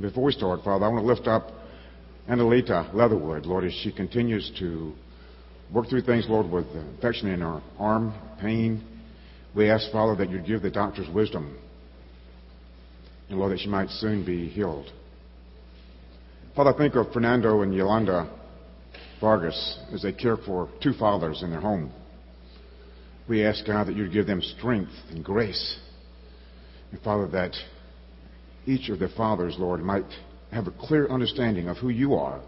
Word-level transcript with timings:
Before 0.00 0.24
we 0.24 0.32
start, 0.32 0.64
Father, 0.64 0.86
I 0.86 0.88
want 0.88 1.04
to 1.04 1.06
lift 1.06 1.28
up 1.28 1.52
Annalita 2.28 2.92
Leatherwood, 2.92 3.46
Lord, 3.46 3.64
as 3.64 3.72
she 3.84 3.92
continues 3.92 4.50
to 4.58 4.92
work 5.72 5.88
through 5.88 6.02
things, 6.02 6.26
Lord, 6.28 6.50
with 6.50 6.66
infection 6.74 7.28
in 7.28 7.40
her 7.40 7.62
arm, 7.78 8.12
pain. 8.40 8.84
We 9.54 9.70
ask, 9.70 9.92
Father, 9.92 10.16
that 10.16 10.30
you'd 10.30 10.46
give 10.46 10.62
the 10.62 10.70
doctors 10.70 11.06
wisdom. 11.14 11.56
And, 13.28 13.38
Lord, 13.38 13.52
that 13.52 13.60
she 13.60 13.68
might 13.68 13.88
soon 13.90 14.26
be 14.26 14.48
healed. 14.48 14.86
Father, 16.56 16.74
I 16.74 16.76
think 16.76 16.96
of 16.96 17.12
Fernando 17.12 17.62
and 17.62 17.72
Yolanda 17.72 18.28
Vargas 19.20 19.78
as 19.92 20.02
they 20.02 20.12
care 20.12 20.36
for 20.36 20.68
two 20.82 20.92
fathers 20.94 21.40
in 21.44 21.52
their 21.52 21.60
home. 21.60 21.92
We 23.28 23.44
ask, 23.44 23.64
God, 23.64 23.86
that 23.86 23.94
you'd 23.94 24.12
give 24.12 24.26
them 24.26 24.42
strength 24.42 24.92
and 25.10 25.24
grace. 25.24 25.78
And, 26.90 27.00
Father, 27.02 27.28
that 27.28 27.54
each 28.66 28.88
of 28.88 28.98
their 28.98 29.08
fathers, 29.08 29.56
Lord, 29.58 29.80
might 29.80 30.04
have 30.52 30.66
a 30.66 30.70
clear 30.72 31.08
understanding 31.08 31.68
of 31.68 31.76
who 31.76 31.88
you 31.88 32.14
are. 32.14 32.40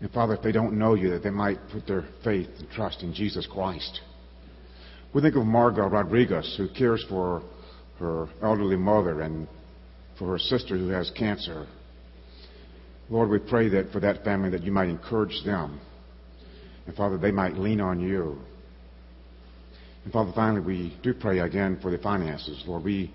And 0.00 0.10
Father, 0.10 0.34
if 0.34 0.42
they 0.42 0.52
don't 0.52 0.78
know 0.78 0.94
you, 0.94 1.10
that 1.10 1.22
they 1.22 1.30
might 1.30 1.58
put 1.72 1.86
their 1.86 2.04
faith 2.22 2.48
and 2.58 2.70
trust 2.70 3.02
in 3.02 3.14
Jesus 3.14 3.46
Christ. 3.46 4.00
We 5.14 5.22
think 5.22 5.36
of 5.36 5.42
Marga 5.44 5.90
Rodriguez, 5.90 6.54
who 6.58 6.68
cares 6.68 7.04
for 7.08 7.42
her 7.98 8.28
elderly 8.42 8.76
mother 8.76 9.22
and 9.22 9.48
for 10.18 10.32
her 10.32 10.38
sister 10.38 10.76
who 10.76 10.88
has 10.88 11.10
cancer. 11.16 11.66
Lord, 13.08 13.30
we 13.30 13.38
pray 13.38 13.68
that 13.70 13.92
for 13.92 14.00
that 14.00 14.24
family 14.24 14.50
that 14.50 14.62
you 14.62 14.72
might 14.72 14.88
encourage 14.88 15.42
them. 15.44 15.80
And 16.86 16.94
Father, 16.94 17.16
they 17.16 17.30
might 17.30 17.54
lean 17.54 17.80
on 17.80 18.00
you. 18.00 18.38
And 20.04 20.12
Father, 20.12 20.32
finally, 20.34 20.60
we 20.60 20.98
do 21.02 21.14
pray 21.14 21.38
again 21.38 21.78
for 21.80 21.90
the 21.90 21.98
finances. 21.98 22.62
Lord, 22.66 22.84
we 22.84 23.12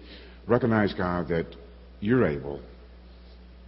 recognize, 0.47 0.93
God, 0.93 1.27
that 1.27 1.45
you're 2.01 2.27
able. 2.27 2.59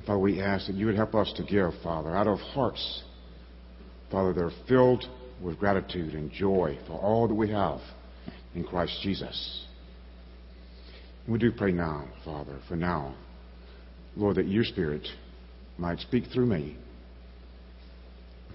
Father, 0.05 0.20
we 0.20 0.42
ask 0.42 0.68
that 0.68 0.76
you 0.76 0.88
would 0.88 0.96
help 0.96 1.16
us 1.16 1.32
to 1.38 1.44
give, 1.44 1.72
Father, 1.82 2.16
out 2.16 2.28
of 2.28 2.39
hearts, 2.39 3.03
Father, 4.12 4.34
that 4.34 4.42
are 4.42 4.52
filled 4.67 5.06
with 5.42 5.58
gratitude 5.58 6.14
and 6.14 6.31
joy 6.31 6.78
for 6.88 6.94
all 7.00 7.28
that 7.28 7.34
we 7.34 7.50
have 7.50 7.80
in 8.54 8.64
Christ 8.64 9.00
Jesus. 9.02 9.66
And 11.26 11.34
we 11.34 11.39
do 11.39 11.52
pray 11.52 11.72
now, 11.72 12.06
Father, 12.26 12.59
for 12.67 12.76
now, 12.76 13.16
Lord, 14.16 14.36
that 14.36 14.48
your 14.48 14.66
Spirit 14.66 15.08
might 15.78 16.00
speak 16.00 16.26
through 16.34 16.48
me. 16.48 16.78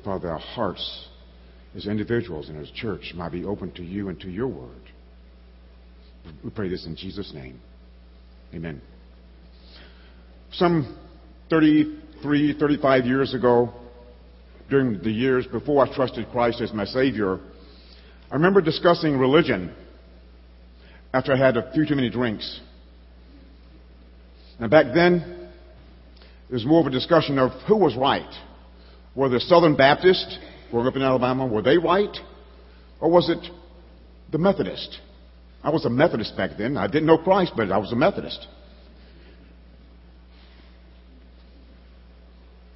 Father, 0.04 0.28
our 0.28 0.38
hearts 0.38 1.08
as 1.74 1.86
individuals 1.86 2.48
and 2.48 2.60
as 2.60 2.70
church 2.72 3.12
might 3.14 3.32
be 3.32 3.44
open 3.44 3.72
to 3.72 3.82
you 3.82 4.08
and 4.08 4.20
to 4.20 4.28
your 4.28 4.48
word. 4.48 4.82
We 6.44 6.50
pray 6.50 6.68
this 6.68 6.86
in 6.86 6.96
Jesus' 6.96 7.32
name. 7.32 7.60
Amen. 8.54 8.80
Some 10.52 10.96
33, 11.50 12.58
35 12.58 13.06
years 13.06 13.34
ago, 13.34 13.72
during 14.70 15.02
the 15.02 15.10
years 15.10 15.46
before 15.46 15.86
I 15.86 15.94
trusted 15.94 16.26
Christ 16.30 16.60
as 16.60 16.72
my 16.72 16.84
Savior, 16.84 17.38
I 18.30 18.34
remember 18.34 18.60
discussing 18.60 19.18
religion 19.18 19.74
after 21.12 21.32
I 21.32 21.36
had 21.36 21.56
a 21.56 21.72
few 21.72 21.86
too 21.86 21.94
many 21.94 22.10
drinks. 22.10 22.60
Now 24.60 24.68
back 24.68 24.86
then, 24.94 25.50
it 26.48 26.52
was 26.52 26.66
more 26.66 26.80
of 26.80 26.86
a 26.86 26.90
discussion 26.90 27.38
of 27.38 27.52
who 27.66 27.76
was 27.76 27.96
right. 27.96 28.30
Were 29.14 29.28
the 29.28 29.40
Southern 29.40 29.76
Baptists, 29.76 30.38
growing 30.70 30.86
up 30.86 30.96
in 30.96 31.02
Alabama, 31.02 31.46
were 31.46 31.62
they 31.62 31.78
right? 31.78 32.14
Or 33.00 33.10
was 33.10 33.28
it 33.28 33.50
the 34.30 34.38
Methodist? 34.38 34.98
I 35.62 35.70
was 35.70 35.84
a 35.84 35.90
Methodist 35.90 36.36
back 36.36 36.52
then. 36.58 36.76
I 36.76 36.86
didn't 36.86 37.06
know 37.06 37.18
Christ, 37.18 37.52
but 37.56 37.70
I 37.70 37.78
was 37.78 37.92
a 37.92 37.96
Methodist. 37.96 38.46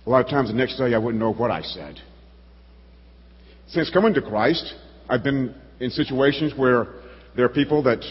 A 0.05 0.11
lot 0.11 0.25
of 0.25 0.31
times 0.31 0.48
the 0.48 0.55
next 0.55 0.78
day 0.78 0.95
I 0.95 0.98
wouldn't 0.98 1.20
know 1.20 1.33
what 1.33 1.50
I 1.50 1.62
said. 1.62 1.97
Since 3.69 3.91
coming 3.91 4.14
to 4.14 4.22
Christ, 4.22 4.74
I've 5.08 5.23
been 5.23 5.55
in 5.79 5.90
situations 5.90 6.52
where 6.57 6.89
there 7.36 7.45
are 7.45 7.48
people 7.48 7.85
that 7.85 8.02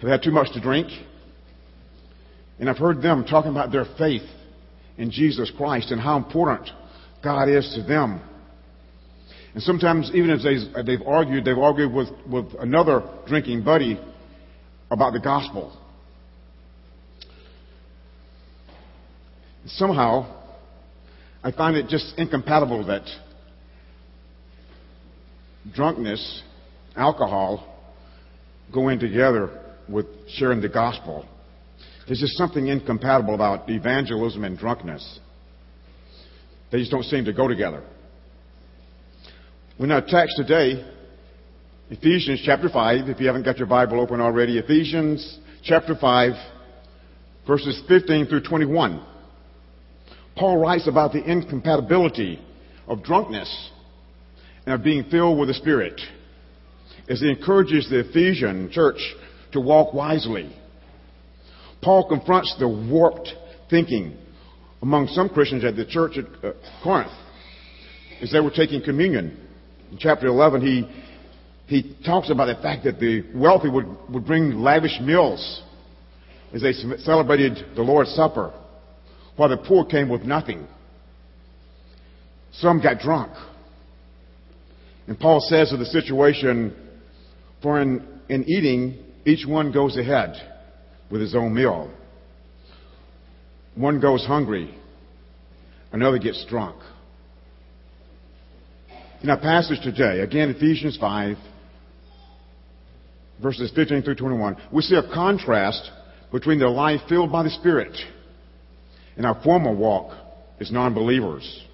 have 0.00 0.10
had 0.10 0.22
too 0.22 0.30
much 0.30 0.52
to 0.52 0.60
drink, 0.60 0.88
and 2.58 2.68
I've 2.68 2.78
heard 2.78 3.00
them 3.00 3.24
talking 3.24 3.50
about 3.50 3.72
their 3.72 3.86
faith 3.98 4.28
in 4.98 5.10
Jesus 5.10 5.50
Christ 5.56 5.90
and 5.90 6.00
how 6.00 6.16
important 6.16 6.68
God 7.24 7.48
is 7.48 7.72
to 7.74 7.82
them. 7.82 8.20
And 9.54 9.62
sometimes, 9.62 10.10
even 10.14 10.30
as 10.30 10.44
uh, 10.44 10.82
they've 10.82 11.00
argued, 11.06 11.46
they've 11.46 11.56
argued 11.56 11.92
with, 11.92 12.08
with 12.30 12.46
another 12.58 13.02
drinking 13.26 13.64
buddy 13.64 13.98
about 14.90 15.14
the 15.14 15.20
gospel. 15.20 15.74
Somehow, 19.66 20.45
I 21.46 21.52
find 21.52 21.76
it 21.76 21.86
just 21.86 22.12
incompatible 22.18 22.84
that 22.86 23.04
drunkenness, 25.72 26.42
alcohol, 26.96 27.72
go 28.74 28.88
in 28.88 28.98
together 28.98 29.56
with 29.88 30.06
sharing 30.30 30.60
the 30.60 30.68
gospel. 30.68 31.24
There's 32.08 32.18
just 32.18 32.36
something 32.36 32.66
incompatible 32.66 33.32
about 33.32 33.70
evangelism 33.70 34.42
and 34.42 34.58
drunkenness. 34.58 35.20
They 36.72 36.78
just 36.78 36.90
don't 36.90 37.04
seem 37.04 37.26
to 37.26 37.32
go 37.32 37.46
together. 37.46 37.84
We're 39.78 39.86
not 39.86 40.08
text 40.08 40.34
today, 40.36 40.84
Ephesians 41.90 42.42
chapter 42.44 42.68
5, 42.68 43.08
if 43.08 43.20
you 43.20 43.28
haven't 43.28 43.44
got 43.44 43.58
your 43.58 43.68
Bible 43.68 44.00
open 44.00 44.20
already, 44.20 44.58
Ephesians 44.58 45.38
chapter 45.62 45.94
5, 45.94 46.32
verses 47.46 47.80
15 47.86 48.26
through 48.26 48.42
21. 48.42 49.00
Paul 50.36 50.58
writes 50.58 50.86
about 50.86 51.12
the 51.12 51.24
incompatibility 51.24 52.38
of 52.86 53.02
drunkenness 53.02 53.70
and 54.66 54.74
of 54.74 54.84
being 54.84 55.04
filled 55.10 55.38
with 55.38 55.48
the 55.48 55.54
Spirit 55.54 56.00
as 57.08 57.20
he 57.20 57.30
encourages 57.30 57.88
the 57.88 58.00
Ephesian 58.00 58.70
church 58.70 58.98
to 59.52 59.60
walk 59.60 59.94
wisely. 59.94 60.54
Paul 61.80 62.08
confronts 62.08 62.54
the 62.58 62.68
warped 62.68 63.30
thinking 63.70 64.16
among 64.82 65.08
some 65.08 65.28
Christians 65.28 65.64
at 65.64 65.76
the 65.76 65.86
church 65.86 66.18
at 66.18 66.44
uh, 66.44 66.52
Corinth 66.82 67.12
as 68.20 68.30
they 68.32 68.40
were 68.40 68.50
taking 68.50 68.82
communion. 68.82 69.38
In 69.90 69.98
chapter 69.98 70.26
11, 70.26 70.60
he, 70.60 70.88
he 71.66 71.96
talks 72.04 72.30
about 72.30 72.46
the 72.46 72.60
fact 72.60 72.84
that 72.84 73.00
the 73.00 73.24
wealthy 73.34 73.70
would, 73.70 73.86
would 74.10 74.26
bring 74.26 74.58
lavish 74.58 74.98
meals 75.00 75.62
as 76.52 76.60
they 76.60 76.72
celebrated 76.72 77.58
the 77.74 77.82
Lord's 77.82 78.10
Supper 78.14 78.52
while 79.36 79.48
the 79.48 79.56
poor 79.56 79.84
came 79.84 80.08
with 80.08 80.22
nothing. 80.22 80.66
Some 82.52 82.82
got 82.82 83.00
drunk. 83.00 83.32
And 85.06 85.18
Paul 85.18 85.40
says 85.40 85.72
of 85.72 85.78
the 85.78 85.86
situation, 85.86 86.74
for 87.62 87.80
in, 87.80 88.06
in 88.28 88.44
eating, 88.44 88.98
each 89.24 89.46
one 89.46 89.72
goes 89.72 89.96
ahead 89.96 90.34
with 91.10 91.20
his 91.20 91.34
own 91.34 91.54
meal. 91.54 91.92
One 93.74 94.00
goes 94.00 94.24
hungry, 94.24 94.74
another 95.92 96.18
gets 96.18 96.44
drunk. 96.48 96.76
In 99.22 99.30
our 99.30 99.38
passage 99.38 99.80
today, 99.82 100.20
again, 100.20 100.50
Ephesians 100.50 100.96
5, 100.98 101.36
verses 103.42 103.70
15 103.74 104.02
through 104.02 104.14
21, 104.14 104.56
we 104.72 104.82
see 104.82 104.96
a 104.96 105.02
contrast 105.14 105.90
between 106.32 106.58
the 106.58 106.68
life 106.68 107.00
filled 107.08 107.30
by 107.30 107.42
the 107.42 107.50
Spirit 107.50 107.96
in 109.16 109.24
our 109.24 109.40
former 109.42 109.74
walk 109.74 110.16
as 110.60 110.70
non-believers. 110.70 111.64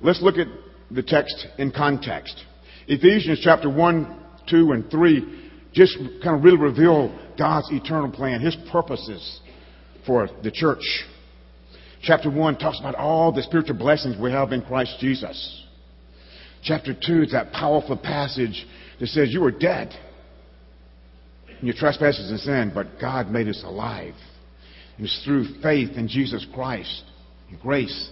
Let's 0.00 0.22
look 0.22 0.36
at 0.36 0.48
the 0.90 1.02
text 1.02 1.46
in 1.58 1.70
context. 1.70 2.42
Ephesians 2.86 3.40
chapter 3.42 3.70
1, 3.70 4.20
2, 4.48 4.72
and 4.72 4.90
3 4.90 5.50
just 5.72 5.96
kind 6.22 6.36
of 6.36 6.44
really 6.44 6.58
reveal 6.58 7.16
God's 7.38 7.68
eternal 7.70 8.10
plan, 8.10 8.40
His 8.40 8.56
purposes 8.70 9.40
for 10.06 10.28
the 10.42 10.50
church. 10.50 10.82
Chapter 12.02 12.30
1 12.30 12.58
talks 12.58 12.80
about 12.80 12.94
all 12.96 13.32
the 13.32 13.42
spiritual 13.42 13.76
blessings 13.76 14.16
we 14.20 14.32
have 14.32 14.52
in 14.52 14.62
Christ 14.62 14.96
Jesus. 15.00 15.64
Chapter 16.62 16.94
2 16.94 17.22
is 17.22 17.32
that 17.32 17.52
powerful 17.52 17.96
passage 17.96 18.66
that 19.00 19.06
says 19.08 19.32
you 19.32 19.40
were 19.40 19.50
dead 19.50 19.94
in 21.60 21.66
your 21.66 21.76
trespasses 21.76 22.30
and 22.30 22.40
sin, 22.40 22.72
but 22.74 23.00
God 23.00 23.30
made 23.30 23.48
us 23.48 23.62
alive. 23.64 24.14
It's 25.04 25.24
through 25.24 25.60
faith 25.62 25.96
in 25.96 26.06
Jesus 26.06 26.46
Christ 26.54 27.02
and 27.50 27.60
grace 27.60 28.10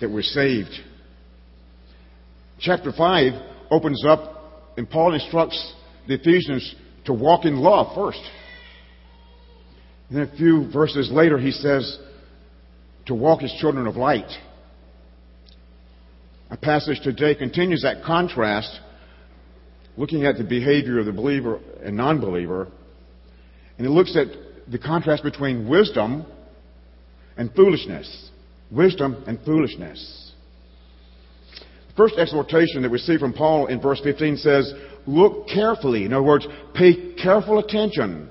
that 0.00 0.10
we're 0.10 0.22
saved. 0.22 0.70
Chapter 2.58 2.90
5 2.90 3.32
opens 3.70 4.02
up, 4.06 4.72
and 4.78 4.88
Paul 4.88 5.12
instructs 5.12 5.74
the 6.08 6.14
Ephesians 6.14 6.74
to 7.04 7.12
walk 7.12 7.44
in 7.44 7.56
love 7.56 7.94
first. 7.94 8.22
And 10.08 10.18
then 10.18 10.28
a 10.32 10.36
few 10.36 10.70
verses 10.72 11.10
later, 11.12 11.36
he 11.38 11.50
says 11.50 11.98
to 13.06 13.14
walk 13.14 13.42
as 13.42 13.52
children 13.60 13.86
of 13.86 13.96
light. 13.96 14.30
Our 16.50 16.56
passage 16.56 17.00
today 17.02 17.34
continues 17.34 17.82
that 17.82 18.04
contrast, 18.04 18.80
looking 19.98 20.24
at 20.24 20.38
the 20.38 20.44
behavior 20.44 20.98
of 20.98 21.06
the 21.06 21.12
believer 21.12 21.60
and 21.82 21.96
non 21.96 22.20
believer. 22.20 22.68
And 23.76 23.86
it 23.86 23.90
looks 23.90 24.16
at 24.16 24.28
the 24.68 24.78
contrast 24.78 25.22
between 25.22 25.68
wisdom 25.68 26.26
and 27.36 27.52
foolishness. 27.54 28.30
Wisdom 28.70 29.24
and 29.26 29.38
foolishness. 29.44 30.32
The 31.88 31.94
first 31.94 32.14
exhortation 32.16 32.82
that 32.82 32.90
we 32.90 32.98
see 32.98 33.18
from 33.18 33.32
Paul 33.32 33.66
in 33.66 33.80
verse 33.80 34.00
15 34.02 34.38
says, 34.38 34.72
look 35.06 35.48
carefully. 35.48 36.04
In 36.04 36.12
other 36.12 36.22
words, 36.22 36.46
pay 36.74 37.14
careful 37.14 37.58
attention. 37.58 38.30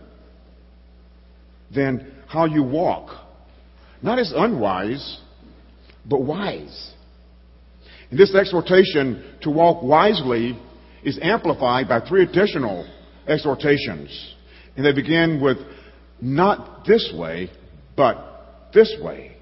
Then 1.74 2.12
how 2.28 2.46
you 2.46 2.64
walk. 2.64 3.10
Not 4.02 4.18
as 4.18 4.34
unwise, 4.36 5.20
but 6.10 6.22
wise. 6.22 6.94
And 8.10 8.20
this 8.20 8.34
exhortation 8.36 9.38
to 9.42 9.52
walk 9.52 9.84
wisely 9.84 10.60
is 11.04 11.20
amplified 11.22 11.88
by 11.88 12.08
three 12.08 12.24
additional 12.24 12.88
exhortations. 13.28 14.36
And 14.76 14.86
they 14.86 14.94
begin 14.94 15.42
with 15.42 15.58
not 16.22 16.86
this 16.86 17.14
way, 17.16 17.50
but 17.98 18.70
this 18.74 18.96
way. 19.02 19.38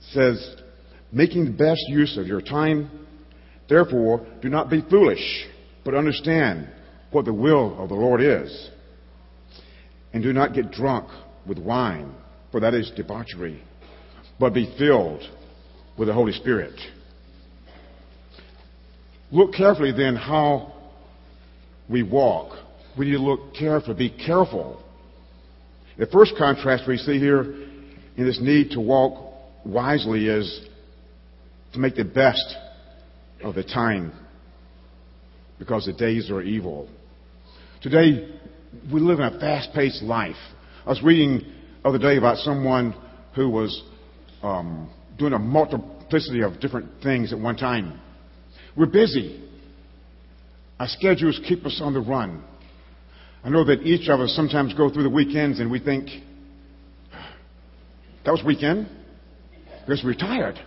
It 0.00 0.12
says, 0.12 0.56
making 1.12 1.44
the 1.44 1.50
best 1.52 1.82
use 1.88 2.16
of 2.18 2.26
your 2.26 2.40
time. 2.40 2.90
Therefore, 3.68 4.26
do 4.42 4.48
not 4.48 4.68
be 4.68 4.82
foolish, 4.90 5.46
but 5.84 5.94
understand 5.94 6.68
what 7.12 7.24
the 7.24 7.34
will 7.34 7.80
of 7.82 7.88
the 7.88 7.94
Lord 7.94 8.20
is. 8.20 8.70
And 10.12 10.22
do 10.22 10.32
not 10.32 10.54
get 10.54 10.72
drunk 10.72 11.08
with 11.46 11.58
wine, 11.58 12.14
for 12.50 12.60
that 12.60 12.74
is 12.74 12.90
debauchery, 12.96 13.62
but 14.38 14.52
be 14.52 14.74
filled 14.76 15.22
with 15.96 16.08
the 16.08 16.14
Holy 16.14 16.32
Spirit. 16.32 16.74
Look 19.30 19.54
carefully 19.54 19.92
then 19.92 20.16
how 20.16 20.72
we 21.88 22.02
walk. 22.02 22.56
We 23.00 23.06
need 23.06 23.16
to 23.16 23.22
look 23.22 23.54
carefully, 23.54 23.96
be 23.96 24.26
careful. 24.26 24.78
The 25.98 26.04
first 26.04 26.34
contrast 26.36 26.86
we 26.86 26.98
see 26.98 27.18
here 27.18 27.40
in 27.40 28.26
this 28.26 28.38
need 28.42 28.72
to 28.72 28.80
walk 28.80 29.38
wisely 29.64 30.28
is 30.28 30.66
to 31.72 31.78
make 31.78 31.96
the 31.96 32.04
best 32.04 32.56
of 33.42 33.54
the 33.54 33.64
time 33.64 34.12
because 35.58 35.86
the 35.86 35.94
days 35.94 36.30
are 36.30 36.42
evil. 36.42 36.90
Today, 37.80 38.38
we 38.92 39.00
live 39.00 39.18
in 39.18 39.24
a 39.24 39.40
fast-paced 39.40 40.02
life. 40.02 40.36
I 40.84 40.90
was 40.90 41.02
reading 41.02 41.50
the 41.82 41.88
other 41.88 41.98
day 41.98 42.18
about 42.18 42.36
someone 42.36 42.94
who 43.34 43.48
was 43.48 43.82
um, 44.42 44.90
doing 45.18 45.32
a 45.32 45.38
multiplicity 45.38 46.42
of 46.42 46.60
different 46.60 47.02
things 47.02 47.32
at 47.32 47.38
one 47.38 47.56
time. 47.56 47.98
We're 48.76 48.84
busy. 48.84 49.42
Our 50.78 50.88
schedules 50.88 51.40
keep 51.48 51.64
us 51.64 51.80
on 51.82 51.94
the 51.94 52.00
run. 52.00 52.44
I 53.42 53.48
know 53.48 53.64
that 53.64 53.82
each 53.82 54.08
of 54.10 54.20
us 54.20 54.34
sometimes 54.36 54.74
go 54.74 54.90
through 54.90 55.04
the 55.04 55.10
weekends 55.10 55.60
and 55.60 55.70
we 55.70 55.80
think, 55.80 56.08
that 58.24 58.32
was 58.32 58.42
weekend 58.44 58.86
because 59.86 60.02
we're 60.04 60.14
tired. 60.14 60.58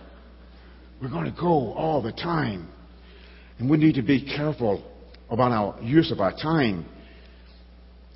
We're 1.00 1.10
going 1.10 1.32
to 1.32 1.40
go 1.40 1.72
all 1.74 2.02
the 2.02 2.10
time. 2.10 2.68
And 3.58 3.70
we 3.70 3.76
need 3.76 3.94
to 3.94 4.02
be 4.02 4.24
careful 4.36 4.82
about 5.30 5.52
our 5.52 5.80
use 5.82 6.10
of 6.10 6.18
our 6.18 6.32
time, 6.32 6.84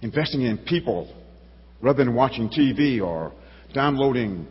investing 0.03 0.43
in 0.43 0.59
people 0.59 1.15
rather 1.81 2.05
than 2.05 2.15
watching 2.15 2.49
TV 2.49 3.01
or 3.01 3.33
downloading 3.73 4.49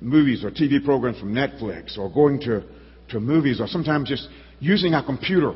movies 0.00 0.42
or 0.42 0.50
TV 0.50 0.82
programs 0.82 1.20
from 1.20 1.34
Netflix 1.34 1.98
or 1.98 2.10
going 2.10 2.40
to, 2.40 2.62
to 3.10 3.20
movies 3.20 3.60
or 3.60 3.66
sometimes 3.66 4.08
just 4.08 4.26
using 4.58 4.94
our 4.94 5.04
computer. 5.04 5.52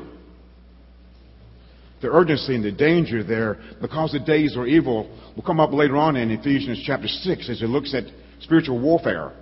The 2.01 2.11
urgency 2.11 2.55
and 2.55 2.63
the 2.63 2.71
danger 2.71 3.23
there, 3.23 3.57
because 3.81 4.11
the 4.11 4.19
days 4.19 4.55
are 4.55 4.67
evil, 4.67 5.09
will 5.35 5.43
come 5.43 5.59
up 5.59 5.73
later 5.73 5.97
on 5.97 6.15
in 6.15 6.29
Ephesians 6.29 6.83
chapter 6.85 7.07
6 7.07 7.49
as 7.49 7.61
it 7.61 7.67
looks 7.67 7.93
at 7.95 8.03
spiritual 8.41 8.79
warfare 8.79 9.33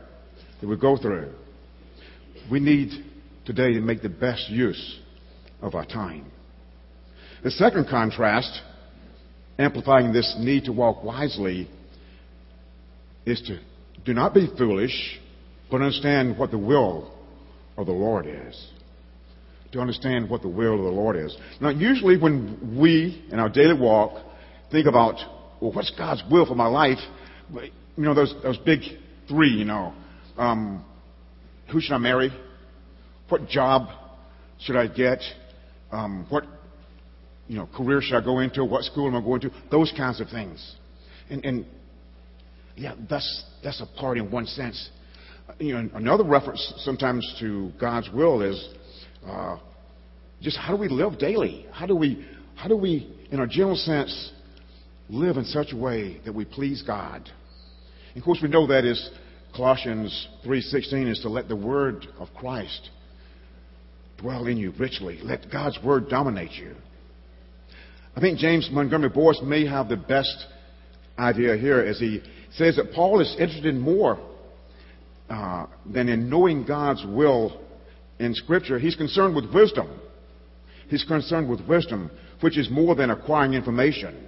that 0.62 0.68
we 0.68 0.78
go 0.78 0.96
through. 0.96 1.32
We 2.50 2.60
need 2.60 2.92
today 3.46 3.74
to 3.74 3.82
make 3.82 4.02
the 4.02 4.10
best 4.10 4.50
use 4.50 5.00
of 5.62 5.76
our 5.76 5.86
time. 5.86 6.32
The 7.44 7.52
second 7.52 7.88
contrast, 7.90 8.62
amplifying 9.60 10.14
this 10.14 10.36
need 10.40 10.66
to 10.66 10.72
walk 10.72 11.04
wisely, 11.04 11.70
is 13.26 13.42
to 13.48 13.60
do 14.06 14.14
not 14.14 14.34
be 14.34 14.48
foolish, 14.58 15.20
but 15.70 15.82
understand 15.82 16.38
what 16.38 16.52
the 16.52 16.58
will 16.58 17.12
of 17.78 17.88
the 17.88 17.92
Lord 17.92 18.26
is. 18.28 18.70
To 19.76 19.82
understand 19.82 20.30
what 20.30 20.42
the 20.42 20.48
will 20.48 20.76
of 20.76 20.86
the 20.86 20.90
Lord 20.90 21.18
is. 21.18 21.36
Now, 21.60 21.68
usually 21.68 22.18
when 22.18 22.78
we, 22.80 23.28
in 23.30 23.40
our 23.40 23.50
daily 23.50 23.78
walk, 23.78 24.24
think 24.72 24.88
about, 24.88 25.16
well, 25.60 25.74
what's 25.74 25.92
God's 25.98 26.24
will 26.32 26.46
for 26.46 26.56
my 26.56 26.68
life? 26.68 27.00
You 27.52 27.72
know, 27.98 28.14
those, 28.14 28.34
those 28.42 28.58
big 28.60 28.80
three, 29.28 29.50
you 29.50 29.66
know. 29.66 29.94
Um, 30.38 30.86
who 31.74 31.82
should 31.82 31.94
I 31.94 31.98
marry? 31.98 32.32
What 33.28 33.50
job 33.50 33.90
should 34.62 34.78
I 34.78 34.88
get? 34.88 35.20
Um, 35.92 36.26
what 36.30 36.46
you 37.50 37.58
know, 37.58 37.68
career 37.76 38.00
should 38.02 38.16
I 38.16 38.24
go 38.24 38.40
into? 38.40 38.64
What 38.64 38.86
school 38.86 39.08
am 39.08 39.16
I 39.18 39.22
going 39.22 39.42
to? 39.42 39.52
Those 39.72 39.94
kinds 39.98 40.22
of 40.22 40.30
things. 40.30 40.76
And, 41.30 41.44
and 41.44 41.66
yeah, 42.78 42.96
that's 43.10 43.44
that's 43.62 43.82
a 43.82 44.00
part 44.00 44.18
in 44.18 44.32
one 44.32 44.46
sense. 44.46 44.90
You 45.60 45.74
know, 45.74 45.90
another 45.96 46.24
reference 46.24 46.74
sometimes 46.78 47.36
to 47.42 47.74
God's 47.78 48.10
will 48.10 48.42
is 48.42 48.70
uh, 49.28 49.58
just 50.42 50.58
how 50.58 50.76
do 50.76 50.82
we 50.82 50.88
live 50.88 51.18
daily? 51.18 51.66
How 51.72 51.86
do 51.86 51.96
we 51.96 52.26
how 52.56 52.68
do 52.68 52.78
we, 52.78 53.14
in 53.32 53.42
a 53.42 53.48
general 53.48 53.76
sense, 53.76 54.32
live 55.10 55.38
in 55.38 55.46
such 55.46 55.74
a 55.74 55.76
way 55.76 56.22
that 56.26 56.34
we 56.34 56.46
please 56.46 56.82
God? 56.84 57.30
Of 58.16 58.24
course, 58.24 58.40
we 58.42 58.48
know 58.48 58.68
that 58.68 58.86
is 58.86 59.10
Colossians 59.56 60.28
3:16 60.46 61.08
is 61.08 61.20
to 61.22 61.30
let 61.30 61.48
the 61.48 61.56
word 61.56 62.08
of 62.20 62.34
Christ 62.34 62.90
dwell 64.18 64.48
in 64.48 64.58
you 64.58 64.72
richly. 64.78 65.20
Let 65.22 65.52
God's 65.52 65.78
word 65.84 66.10
dominate 66.10 66.54
you. 66.54 66.76
I 68.16 68.22
think 68.22 68.40
James 68.40 68.70
Montgomery 68.72 69.10
Boice 69.10 69.42
may 69.44 69.66
have 69.66 69.90
the 69.90 69.98
best 69.98 70.46
idea 71.20 71.58
here 71.58 71.80
as 71.80 72.00
he 72.00 72.22
says 72.52 72.78
that 72.78 72.94
Paul 72.94 73.20
is 73.20 73.30
interested 73.38 73.66
in 73.66 73.80
more 73.80 74.18
uh, 75.30 75.66
than 75.86 76.08
in 76.08 76.30
knowing 76.30 76.66
God's 76.66 77.04
will 77.06 77.65
in 78.20 78.34
Scripture. 78.34 78.80
He's 78.80 78.96
concerned 78.96 79.36
with 79.36 79.54
wisdom. 79.54 80.00
He's 80.88 81.04
concerned 81.04 81.50
with 81.50 81.62
wisdom, 81.68 82.12
which 82.42 82.58
is 82.58 82.70
more 82.70 82.96
than 82.96 83.10
acquiring 83.10 83.54
information. 83.54 84.28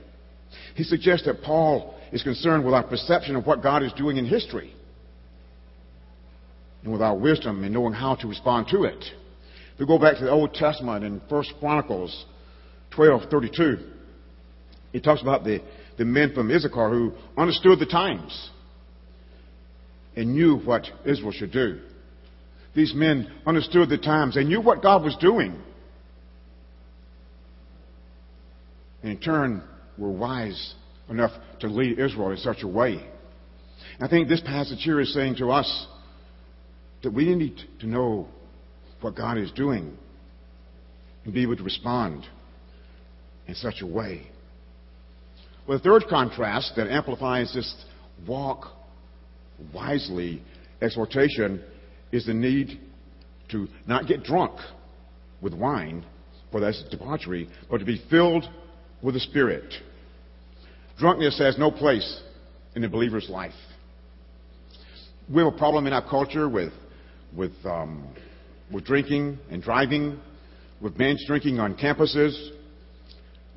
He 0.75 0.84
suggests 0.84 1.25
that 1.25 1.42
Paul 1.44 1.95
is 2.12 2.24
concerned 2.24 2.66
with 2.66 2.74
our 2.74 2.84
perception 2.84 3.36
of 3.36 3.45
what 3.45 3.62
God 3.62 3.84
is 3.84 3.94
doing 3.94 4.18
in 4.18 4.25
history 4.25 4.74
and 6.84 6.91
with 6.91 7.01
our 7.01 7.15
wisdom 7.15 7.63
in 7.63 7.74
knowing 7.74 7.94
how 7.94 8.15
to 8.15 8.27
respond 8.27 8.67
to 8.72 8.84
it. 8.84 9.03
If 9.74 9.79
we 9.79 9.86
go 9.86 10.00
back 10.00 10.17
to 10.17 10.24
the 10.24 10.32
Old 10.32 10.53
Testament 10.53 11.03
in 11.03 11.22
1 11.27 11.44
Chronicles 11.60 12.25
12:32, 12.96 13.86
it 14.94 15.03
talks 15.03 15.22
about 15.22 15.44
the, 15.44 15.62
the 15.98 16.06
men 16.06 16.34
from 16.34 16.50
Issachar 16.50 16.89
who 16.89 17.13
understood 17.38 17.79
the 17.79 17.86
times 17.86 18.50
and 20.15 20.34
knew 20.34 20.58
what 20.58 20.88
Israel 21.06 21.32
should 21.32 21.51
do. 21.51 21.79
These 22.77 22.93
men 22.93 23.27
understood 23.48 23.89
the 23.89 23.98
times. 23.98 24.36
They 24.36 24.43
knew 24.43 24.62
what 24.62 24.84
God 24.84 25.03
was 25.03 25.17
doing. 25.19 25.60
And 29.01 29.13
in 29.13 29.17
turn, 29.17 29.63
were 29.98 30.12
wise 30.12 30.75
enough 31.10 31.31
to 31.62 31.69
lead 31.69 31.98
Israel 31.98 32.29
in 32.29 32.38
such 32.38 32.62
a 32.62 32.67
way. 32.67 33.03
I 34.00 34.07
think 34.07 34.27
this 34.27 34.41
passage 34.41 34.84
here 34.84 35.00
is 35.00 35.12
saying 35.12 35.38
to 35.38 35.50
us 35.50 35.88
that 37.01 37.12
we 37.12 37.34
need 37.34 37.60
to 37.79 37.88
know 37.88 38.27
what 39.01 39.15
God 39.15 39.39
is 39.39 39.51
doing 39.53 39.98
and 41.25 41.34
be 41.34 41.41
able 41.41 41.55
to 41.55 41.63
respond 41.63 42.27
in 43.48 43.55
such 43.55 43.81
a 43.81 43.88
way. 43.88 44.27
Well, 45.67 45.79
the 45.79 45.84
third 45.84 46.03
contrast 46.07 46.74
that 46.75 46.91
amplifies 46.91 47.51
this 47.55 47.74
walk 48.27 48.67
wisely 49.74 50.43
exhortation 50.79 51.63
is 52.11 52.25
the 52.25 52.33
need 52.33 52.79
to 53.49 53.67
not 53.87 54.07
get 54.07 54.23
drunk 54.23 54.59
with 55.41 55.53
wine, 55.53 56.05
for 56.51 56.59
that's 56.59 56.83
debauchery, 56.89 57.49
but 57.69 57.77
to 57.77 57.85
be 57.85 58.01
filled 58.09 58.45
with 59.01 59.13
the 59.13 59.19
Spirit. 59.19 59.73
Drunkenness 60.97 61.37
has 61.39 61.57
no 61.57 61.69
place 61.71 62.21
in 62.75 62.83
a 62.83 62.89
believer's 62.89 63.29
life. 63.29 63.53
We 65.29 65.43
have 65.43 65.53
a 65.53 65.57
problem 65.57 65.87
in 65.87 65.93
our 65.93 66.07
culture 66.07 66.49
with 66.49 66.73
with, 67.35 67.53
um, 67.65 68.07
with 68.71 68.85
drinking 68.85 69.37
and 69.49 69.61
driving, 69.61 70.19
with 70.81 70.97
binge 70.97 71.19
drinking 71.27 71.59
on 71.59 71.75
campuses, 71.75 72.51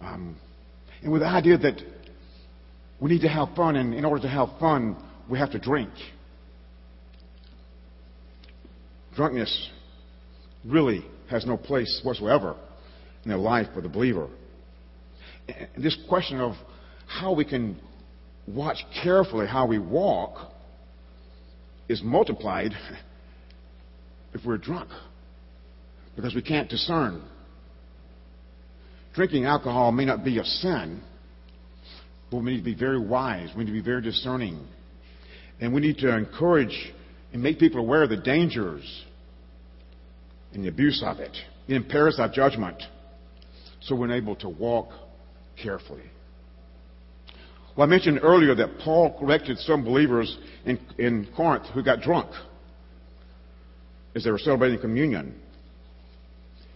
um, 0.00 0.36
and 1.02 1.12
with 1.12 1.22
the 1.22 1.28
idea 1.28 1.58
that 1.58 1.80
we 3.00 3.10
need 3.10 3.22
to 3.22 3.28
have 3.28 3.48
fun, 3.54 3.76
and 3.76 3.94
in 3.94 4.04
order 4.04 4.22
to 4.22 4.28
have 4.28 4.48
fun, 4.58 4.96
we 5.28 5.38
have 5.38 5.50
to 5.52 5.58
drink. 5.58 5.90
Drunkenness 9.14 9.70
really 10.64 11.04
has 11.28 11.46
no 11.46 11.56
place 11.56 12.00
whatsoever 12.02 12.56
in 13.24 13.30
the 13.30 13.36
life 13.36 13.68
of 13.76 13.82
the 13.82 13.88
believer. 13.88 14.28
And 15.48 15.82
this 15.82 15.96
question 16.08 16.40
of 16.40 16.54
how 17.06 17.32
we 17.32 17.44
can 17.44 17.80
watch 18.46 18.78
carefully 19.02 19.46
how 19.46 19.66
we 19.66 19.78
walk 19.78 20.52
is 21.88 22.02
multiplied 22.02 22.72
if 24.32 24.40
we're 24.44 24.58
drunk 24.58 24.90
because 26.16 26.34
we 26.34 26.42
can't 26.42 26.68
discern. 26.68 27.22
Drinking 29.14 29.44
alcohol 29.44 29.90
may 29.90 30.04
not 30.04 30.24
be 30.24 30.38
a 30.38 30.44
sin, 30.44 31.02
but 32.30 32.38
we 32.38 32.52
need 32.52 32.58
to 32.58 32.64
be 32.64 32.74
very 32.74 32.98
wise. 32.98 33.48
We 33.56 33.64
need 33.64 33.70
to 33.70 33.76
be 33.78 33.84
very 33.84 34.02
discerning. 34.02 34.66
And 35.60 35.74
we 35.74 35.80
need 35.80 35.98
to 35.98 36.16
encourage 36.16 36.92
and 37.32 37.42
make 37.42 37.58
people 37.58 37.80
aware 37.80 38.02
of 38.02 38.10
the 38.10 38.16
dangers 38.16 39.04
and 40.52 40.64
the 40.64 40.68
abuse 40.68 41.02
of 41.04 41.18
it. 41.18 41.36
It 41.68 41.74
impairs 41.74 42.18
our 42.18 42.28
judgment 42.28 42.82
so 43.80 43.94
we're 43.94 44.12
able 44.12 44.36
to 44.36 44.48
walk 44.48 44.90
carefully. 45.60 46.02
Well, 47.76 47.86
I 47.86 47.90
mentioned 47.90 48.20
earlier 48.22 48.54
that 48.56 48.78
Paul 48.80 49.16
corrected 49.18 49.58
some 49.58 49.84
believers 49.84 50.36
in, 50.64 50.78
in 50.98 51.28
Corinth 51.36 51.66
who 51.72 51.82
got 51.82 52.00
drunk 52.00 52.30
as 54.14 54.24
they 54.24 54.30
were 54.30 54.38
celebrating 54.38 54.80
communion. 54.80 55.40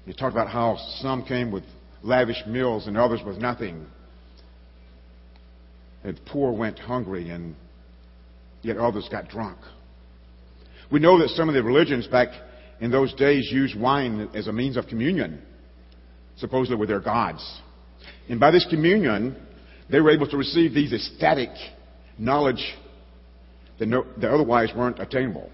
He 0.07 0.13
talked 0.13 0.33
about 0.33 0.49
how 0.49 0.77
some 1.01 1.25
came 1.25 1.51
with 1.51 1.65
lavish 2.03 2.43
meals 2.47 2.87
and 2.87 2.97
others 2.97 3.21
with 3.25 3.39
nothing. 3.39 3.87
And 6.05 6.21
poor 6.27 6.53
went 6.53 6.79
hungry 6.79 7.31
and 7.31 7.57
yet 8.63 8.77
others 8.77 9.09
got 9.11 9.29
drunk. 9.29 9.59
We 10.91 11.01
know 11.01 11.19
that 11.19 11.31
some 11.31 11.49
of 11.49 11.55
the 11.55 11.63
religions 11.63 12.07
back 12.07 12.29
in 12.81 12.91
those 12.91 13.13
days 13.15 13.49
used 13.51 13.79
wine 13.79 14.29
as 14.35 14.47
a 14.47 14.53
means 14.53 14.77
of 14.77 14.87
communion, 14.87 15.43
supposedly 16.37 16.77
with 16.77 16.89
their 16.89 17.01
gods. 17.01 17.61
And 18.29 18.39
by 18.39 18.51
this 18.51 18.67
communion, 18.69 19.37
they 19.91 20.01
were 20.01 20.11
able 20.11 20.29
to 20.29 20.37
receive 20.37 20.75
these 20.75 20.93
ecstatic 20.93 21.51
knowledge 22.19 22.75
that, 23.79 23.87
no, 23.87 24.05
that 24.19 24.31
otherwise 24.31 24.71
weren't 24.77 25.01
attainable. 25.01 25.51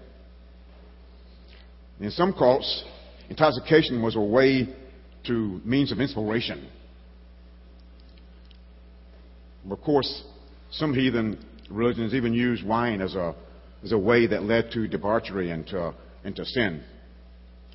In 1.99 2.11
some 2.11 2.33
cults, 2.33 2.83
intoxication 3.29 4.01
was 4.01 4.15
a 4.15 4.21
way 4.21 4.67
to 5.27 5.61
means 5.63 5.91
of 5.91 5.99
inspiration. 5.99 6.67
Of 9.69 9.81
course, 9.81 10.23
some 10.71 10.93
heathen 10.93 11.43
religions 11.69 12.13
even 12.13 12.33
used 12.33 12.65
wine 12.65 13.01
as 13.01 13.13
a, 13.13 13.35
as 13.83 13.91
a 13.91 13.97
way 13.97 14.27
that 14.27 14.43
led 14.43 14.71
to 14.71 14.87
debauchery 14.87 15.51
and 15.51 15.65
to, 15.67 15.93
sin 16.45 16.83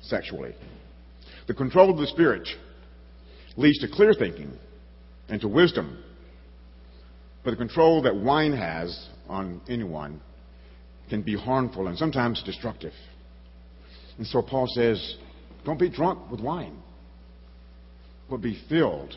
sexually. 0.01 0.55
The 1.47 1.53
control 1.53 1.89
of 1.89 1.97
the 1.97 2.07
Spirit 2.07 2.47
leads 3.55 3.79
to 3.79 3.87
clear 3.87 4.13
thinking 4.13 4.51
and 5.29 5.41
to 5.41 5.47
wisdom. 5.47 6.03
But 7.43 7.51
the 7.51 7.57
control 7.57 8.01
that 8.03 8.15
wine 8.15 8.53
has 8.53 9.07
on 9.27 9.61
anyone 9.69 10.21
can 11.09 11.21
be 11.21 11.35
harmful 11.35 11.87
and 11.87 11.97
sometimes 11.97 12.43
destructive. 12.43 12.93
And 14.17 14.27
so 14.27 14.41
Paul 14.41 14.67
says, 14.67 15.15
don't 15.65 15.79
be 15.79 15.89
drunk 15.89 16.29
with 16.31 16.41
wine, 16.41 16.77
but 18.29 18.41
be 18.41 18.61
filled 18.69 19.15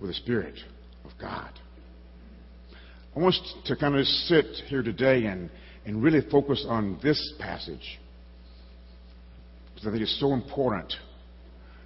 with 0.00 0.10
the 0.10 0.14
Spirit 0.14 0.58
of 1.04 1.10
God. 1.20 1.50
I 3.14 3.20
want 3.20 3.34
to 3.66 3.76
kind 3.76 3.96
of 3.96 4.06
sit 4.06 4.46
here 4.68 4.82
today 4.82 5.26
and, 5.26 5.50
and 5.84 6.02
really 6.02 6.20
focus 6.30 6.64
on 6.68 6.98
this 7.02 7.34
passage 7.38 7.98
because 9.82 9.88
I 9.88 9.90
think 9.90 10.02
it's 10.02 10.20
so 10.20 10.32
important. 10.32 10.92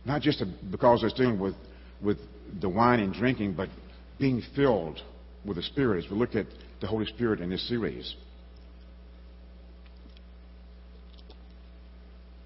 Not 0.05 0.21
just 0.21 0.43
because 0.71 1.03
it's 1.03 1.15
dealing 1.15 1.39
with, 1.39 1.55
with 2.03 2.19
the 2.61 2.69
wine 2.69 3.01
and 3.01 3.13
drinking, 3.13 3.55
but 3.55 3.71
being 4.19 4.43
filled 4.55 5.01
with 5.47 5.57
the 5.57 5.63
Spirit 5.63 6.05
as 6.05 6.11
we 6.11 6.17
look 6.17 6.35
at 6.35 6.47
the 6.81 6.87
Holy 6.87 7.07
Spirit 7.07 7.41
in 7.41 7.49
this 7.49 7.67
series. 7.69 8.15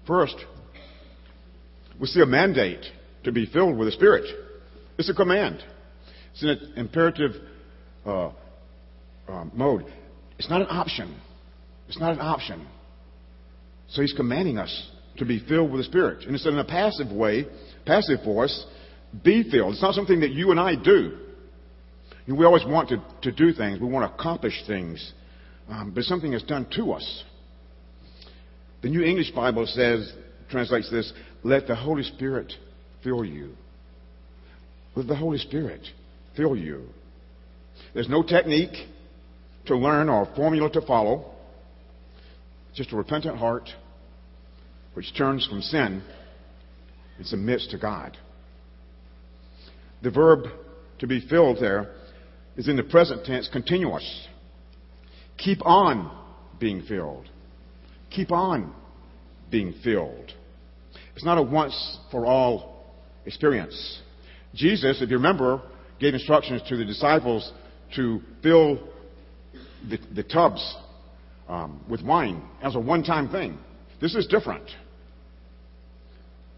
First, 0.07 0.37
we 1.99 2.07
see 2.07 2.21
a 2.21 2.25
mandate 2.25 2.85
to 3.25 3.31
be 3.31 3.45
filled 3.45 3.77
with 3.77 3.89
the 3.89 3.91
Spirit. 3.91 4.23
It's 4.97 5.09
a 5.09 5.13
command. 5.13 5.61
It's 6.31 6.43
an 6.43 6.73
imperative 6.77 7.31
uh, 8.05 8.31
uh, 9.27 9.45
mode. 9.53 9.85
It's 10.39 10.49
not 10.49 10.61
an 10.61 10.67
option. 10.69 11.19
It's 11.91 11.99
not 11.99 12.13
an 12.13 12.21
option. 12.21 12.65
So 13.89 14.01
he's 14.01 14.13
commanding 14.13 14.57
us 14.57 14.89
to 15.17 15.25
be 15.25 15.45
filled 15.45 15.71
with 15.71 15.81
the 15.81 15.83
Spirit. 15.83 16.25
And 16.25 16.33
it's 16.33 16.45
in 16.45 16.57
a 16.57 16.63
passive 16.63 17.11
way, 17.11 17.45
passive 17.85 18.23
voice, 18.23 18.65
be 19.25 19.43
filled. 19.51 19.73
It's 19.73 19.81
not 19.81 19.93
something 19.93 20.21
that 20.21 20.31
you 20.31 20.51
and 20.51 20.59
I 20.59 20.75
do. 20.75 21.17
we 22.29 22.45
always 22.45 22.63
want 22.65 22.87
to, 22.89 23.03
to 23.23 23.31
do 23.33 23.51
things. 23.51 23.81
We 23.81 23.89
want 23.89 24.09
to 24.09 24.15
accomplish 24.15 24.53
things. 24.65 25.11
Um, 25.67 25.91
but 25.93 26.05
something 26.05 26.31
is 26.31 26.43
done 26.43 26.65
to 26.77 26.93
us. 26.93 27.23
The 28.83 28.87
New 28.87 29.03
English 29.03 29.31
Bible 29.31 29.65
says, 29.67 30.13
translates 30.49 30.89
this, 30.89 31.11
let 31.43 31.67
the 31.67 31.75
Holy 31.75 32.03
Spirit 32.03 32.53
fill 33.03 33.25
you. 33.25 33.51
Let 34.95 35.07
the 35.07 35.15
Holy 35.17 35.39
Spirit 35.39 35.85
fill 36.37 36.55
you. 36.55 36.87
There's 37.93 38.07
no 38.07 38.23
technique 38.23 38.77
to 39.65 39.75
learn 39.75 40.07
or 40.07 40.33
formula 40.37 40.71
to 40.71 40.81
follow. 40.81 41.30
Just 42.73 42.91
a 42.91 42.95
repentant 42.95 43.37
heart 43.37 43.69
which 44.93 45.13
turns 45.17 45.45
from 45.47 45.61
sin 45.61 46.01
and 47.17 47.25
submits 47.25 47.67
to 47.67 47.77
God. 47.77 48.17
The 50.01 50.11
verb 50.11 50.45
to 50.99 51.07
be 51.07 51.25
filled 51.27 51.57
there 51.59 51.93
is 52.55 52.67
in 52.67 52.75
the 52.75 52.83
present 52.83 53.25
tense 53.25 53.49
continuous. 53.51 54.27
Keep 55.37 55.65
on 55.65 56.11
being 56.59 56.83
filled. 56.83 57.29
Keep 58.09 58.31
on 58.31 58.73
being 59.49 59.73
filled. 59.83 60.33
It's 61.15 61.25
not 61.25 61.37
a 61.37 61.41
once 61.41 61.99
for 62.11 62.25
all 62.25 62.85
experience. 63.25 64.01
Jesus, 64.53 65.01
if 65.01 65.09
you 65.09 65.17
remember, 65.17 65.61
gave 65.99 66.13
instructions 66.13 66.61
to 66.67 66.77
the 66.77 66.85
disciples 66.85 67.51
to 67.95 68.21
fill 68.41 68.79
the, 69.89 69.99
the 70.13 70.23
tubs 70.23 70.75
um, 71.47 71.83
with 71.89 72.01
wine 72.01 72.43
as 72.61 72.75
a 72.75 72.79
one 72.79 73.03
time 73.03 73.29
thing. 73.29 73.57
This 73.99 74.15
is 74.15 74.27
different. 74.27 74.69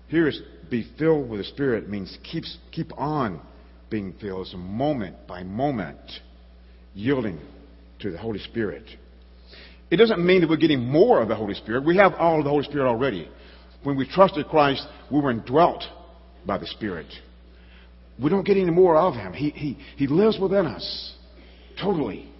Here 0.07 0.27
is 0.27 0.41
be 0.69 0.87
filled 0.97 1.29
with 1.29 1.39
the 1.39 1.45
Spirit 1.45 1.89
means 1.89 2.17
keeps, 2.23 2.57
keep 2.71 2.97
on 2.97 3.41
being 3.89 4.13
filled. 4.19 4.45
It's 4.45 4.53
a 4.53 4.57
moment 4.57 5.27
by 5.27 5.43
moment 5.43 5.99
yielding 6.93 7.39
to 7.99 8.11
the 8.11 8.17
Holy 8.17 8.39
Spirit. 8.39 8.83
It 9.89 9.97
doesn't 9.97 10.25
mean 10.25 10.41
that 10.41 10.49
we're 10.49 10.57
getting 10.57 10.83
more 10.83 11.21
of 11.21 11.27
the 11.27 11.35
Holy 11.35 11.53
Spirit. 11.53 11.85
We 11.85 11.97
have 11.97 12.13
all 12.15 12.39
of 12.39 12.43
the 12.43 12.49
Holy 12.49 12.63
Spirit 12.63 12.87
already. 12.87 13.29
When 13.83 13.97
we 13.97 14.07
trusted 14.07 14.47
Christ, 14.47 14.87
we 15.11 15.19
were 15.19 15.31
indwelt 15.31 15.83
by 16.45 16.57
the 16.57 16.67
Spirit. 16.67 17.07
We 18.21 18.29
don't 18.29 18.45
get 18.45 18.57
any 18.57 18.71
more 18.71 18.95
of 18.95 19.15
Him. 19.15 19.33
He, 19.33 19.49
he, 19.49 19.77
he 19.97 20.07
lives 20.07 20.39
within 20.39 20.65
us 20.65 21.15
totally. 21.81 22.31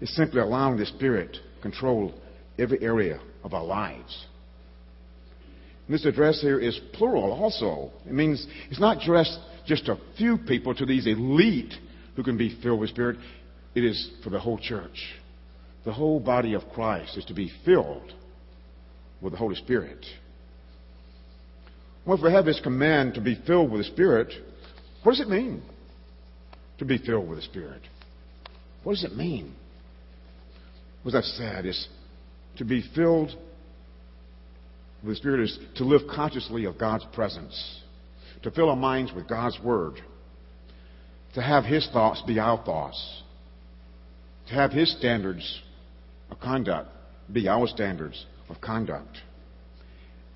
It's 0.00 0.14
simply 0.14 0.40
allowing 0.40 0.78
the 0.78 0.86
Spirit 0.86 1.36
control 1.62 2.14
every 2.58 2.82
area 2.82 3.20
of 3.42 3.54
our 3.54 3.64
lives. 3.64 4.26
And 5.86 5.94
this 5.94 6.04
address 6.04 6.40
here 6.40 6.58
is 6.58 6.78
plural 6.92 7.32
also. 7.32 7.90
It 8.06 8.12
means 8.12 8.46
it's 8.70 8.80
not 8.80 9.00
just, 9.00 9.38
just 9.66 9.88
a 9.88 9.98
few 10.18 10.36
people 10.36 10.74
to 10.74 10.86
these 10.86 11.06
elite 11.06 11.74
who 12.16 12.22
can 12.22 12.36
be 12.36 12.58
filled 12.62 12.80
with 12.80 12.90
Spirit. 12.90 13.16
It 13.74 13.84
is 13.84 14.10
for 14.24 14.30
the 14.30 14.40
whole 14.40 14.58
church. 14.58 15.14
The 15.84 15.92
whole 15.92 16.18
body 16.18 16.54
of 16.54 16.62
Christ 16.74 17.16
is 17.16 17.24
to 17.26 17.34
be 17.34 17.52
filled 17.64 18.12
with 19.20 19.32
the 19.32 19.38
Holy 19.38 19.54
Spirit. 19.54 20.04
Well, 22.04 22.16
if 22.16 22.22
we 22.22 22.32
have 22.32 22.44
this 22.44 22.60
command 22.60 23.14
to 23.14 23.20
be 23.20 23.40
filled 23.46 23.70
with 23.70 23.80
the 23.80 23.92
Spirit, 23.92 24.32
what 25.02 25.12
does 25.12 25.20
it 25.20 25.28
mean 25.28 25.62
to 26.78 26.84
be 26.84 26.98
filled 26.98 27.28
with 27.28 27.38
the 27.38 27.44
Spirit? 27.44 27.82
What 28.82 28.94
does 28.94 29.04
it 29.04 29.16
mean? 29.16 29.54
What 31.06 31.12
that 31.12 31.22
said 31.22 31.66
is 31.66 31.86
to 32.56 32.64
be 32.64 32.82
filled 32.96 33.32
with 35.04 35.10
the 35.10 35.14
Spirit 35.14 35.38
is 35.42 35.56
to 35.76 35.84
live 35.84 36.00
consciously 36.12 36.64
of 36.64 36.78
God's 36.78 37.04
presence, 37.12 37.80
to 38.42 38.50
fill 38.50 38.70
our 38.70 38.74
minds 38.74 39.12
with 39.12 39.28
God's 39.28 39.56
Word, 39.62 40.00
to 41.34 41.40
have 41.40 41.62
His 41.62 41.88
thoughts 41.92 42.22
be 42.26 42.40
our 42.40 42.60
thoughts, 42.64 43.22
to 44.48 44.54
have 44.54 44.72
His 44.72 44.90
standards 44.98 45.62
of 46.28 46.40
conduct 46.40 46.90
be 47.32 47.46
our 47.46 47.68
standards 47.68 48.26
of 48.48 48.60
conduct. 48.60 49.16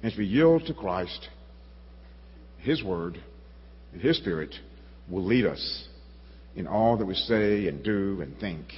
As 0.05 0.15
we 0.17 0.25
yield 0.25 0.67
to 0.67 0.75
Christ, 0.75 1.31
His 2.59 2.81
Word 2.81 3.21
and 3.93 4.01
His 4.01 4.19
Spirit 4.19 4.55
will 5.09 5.25
lead 5.25 5.47
us 5.47 5.89
in 6.55 6.69
all 6.69 6.97
that 6.97 7.07
we 7.07 7.15
say 7.15 7.67
and 7.67 7.83
do 7.83 8.21
and 8.23 8.39
think. 8.39 8.69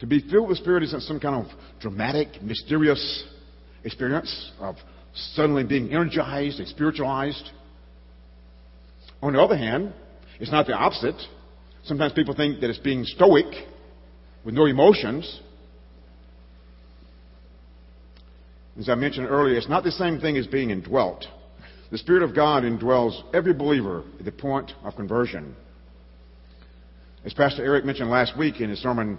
To 0.00 0.06
be 0.06 0.20
filled 0.30 0.48
with 0.48 0.58
Spirit 0.58 0.82
isn't 0.84 1.02
some 1.02 1.18
kind 1.18 1.44
of 1.44 1.52
dramatic, 1.80 2.40
mysterious 2.42 3.24
experience 3.84 4.52
of 4.60 4.76
suddenly 5.34 5.64
being 5.64 5.92
energized 5.92 6.60
and 6.60 6.68
spiritualized. 6.68 7.50
On 9.22 9.32
the 9.32 9.40
other 9.40 9.56
hand, 9.56 9.92
it's 10.38 10.52
not 10.52 10.66
the 10.66 10.74
opposite. 10.74 11.16
Sometimes 11.84 12.12
people 12.12 12.34
think 12.34 12.60
that 12.60 12.70
it's 12.70 12.78
being 12.78 13.04
stoic 13.04 13.46
with 14.44 14.54
no 14.54 14.66
emotions. 14.66 15.40
As 18.78 18.88
I 18.88 18.94
mentioned 18.94 19.26
earlier, 19.28 19.56
it's 19.56 19.68
not 19.68 19.82
the 19.82 19.90
same 19.90 20.20
thing 20.20 20.36
as 20.36 20.46
being 20.46 20.70
indwelt. 20.70 21.26
The 21.90 21.98
Spirit 21.98 22.22
of 22.22 22.34
God 22.34 22.62
indwells 22.62 23.20
every 23.34 23.54
believer 23.54 24.04
at 24.18 24.24
the 24.24 24.30
point 24.30 24.70
of 24.84 24.94
conversion. 24.94 25.56
As 27.24 27.34
Pastor 27.34 27.64
Eric 27.64 27.84
mentioned 27.84 28.10
last 28.10 28.38
week 28.38 28.60
in 28.60 28.70
his 28.70 28.78
sermon, 28.78 29.18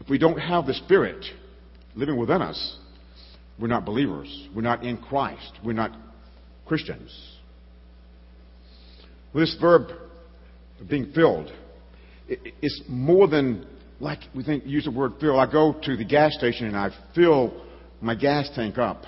if 0.00 0.08
we 0.08 0.18
don't 0.18 0.38
have 0.38 0.66
the 0.66 0.74
Spirit 0.74 1.24
living 1.94 2.16
within 2.16 2.42
us, 2.42 2.76
we're 3.58 3.68
not 3.68 3.84
believers. 3.84 4.48
We're 4.54 4.62
not 4.62 4.84
in 4.84 4.98
Christ. 4.98 5.52
We're 5.64 5.72
not 5.72 5.92
Christians. 6.66 7.10
This 9.34 9.56
verb, 9.60 9.90
being 10.88 11.12
filled, 11.14 11.50
it's 12.28 12.82
more 12.88 13.28
than 13.28 13.66
like 14.00 14.20
we 14.34 14.42
think 14.42 14.64
use 14.66 14.84
the 14.84 14.90
word 14.90 15.12
fill. 15.20 15.38
I 15.38 15.50
go 15.50 15.74
to 15.84 15.96
the 15.96 16.04
gas 16.04 16.34
station 16.34 16.66
and 16.66 16.76
I 16.76 16.90
fill 17.14 17.62
my 18.00 18.14
gas 18.14 18.50
tank 18.54 18.78
up. 18.78 19.02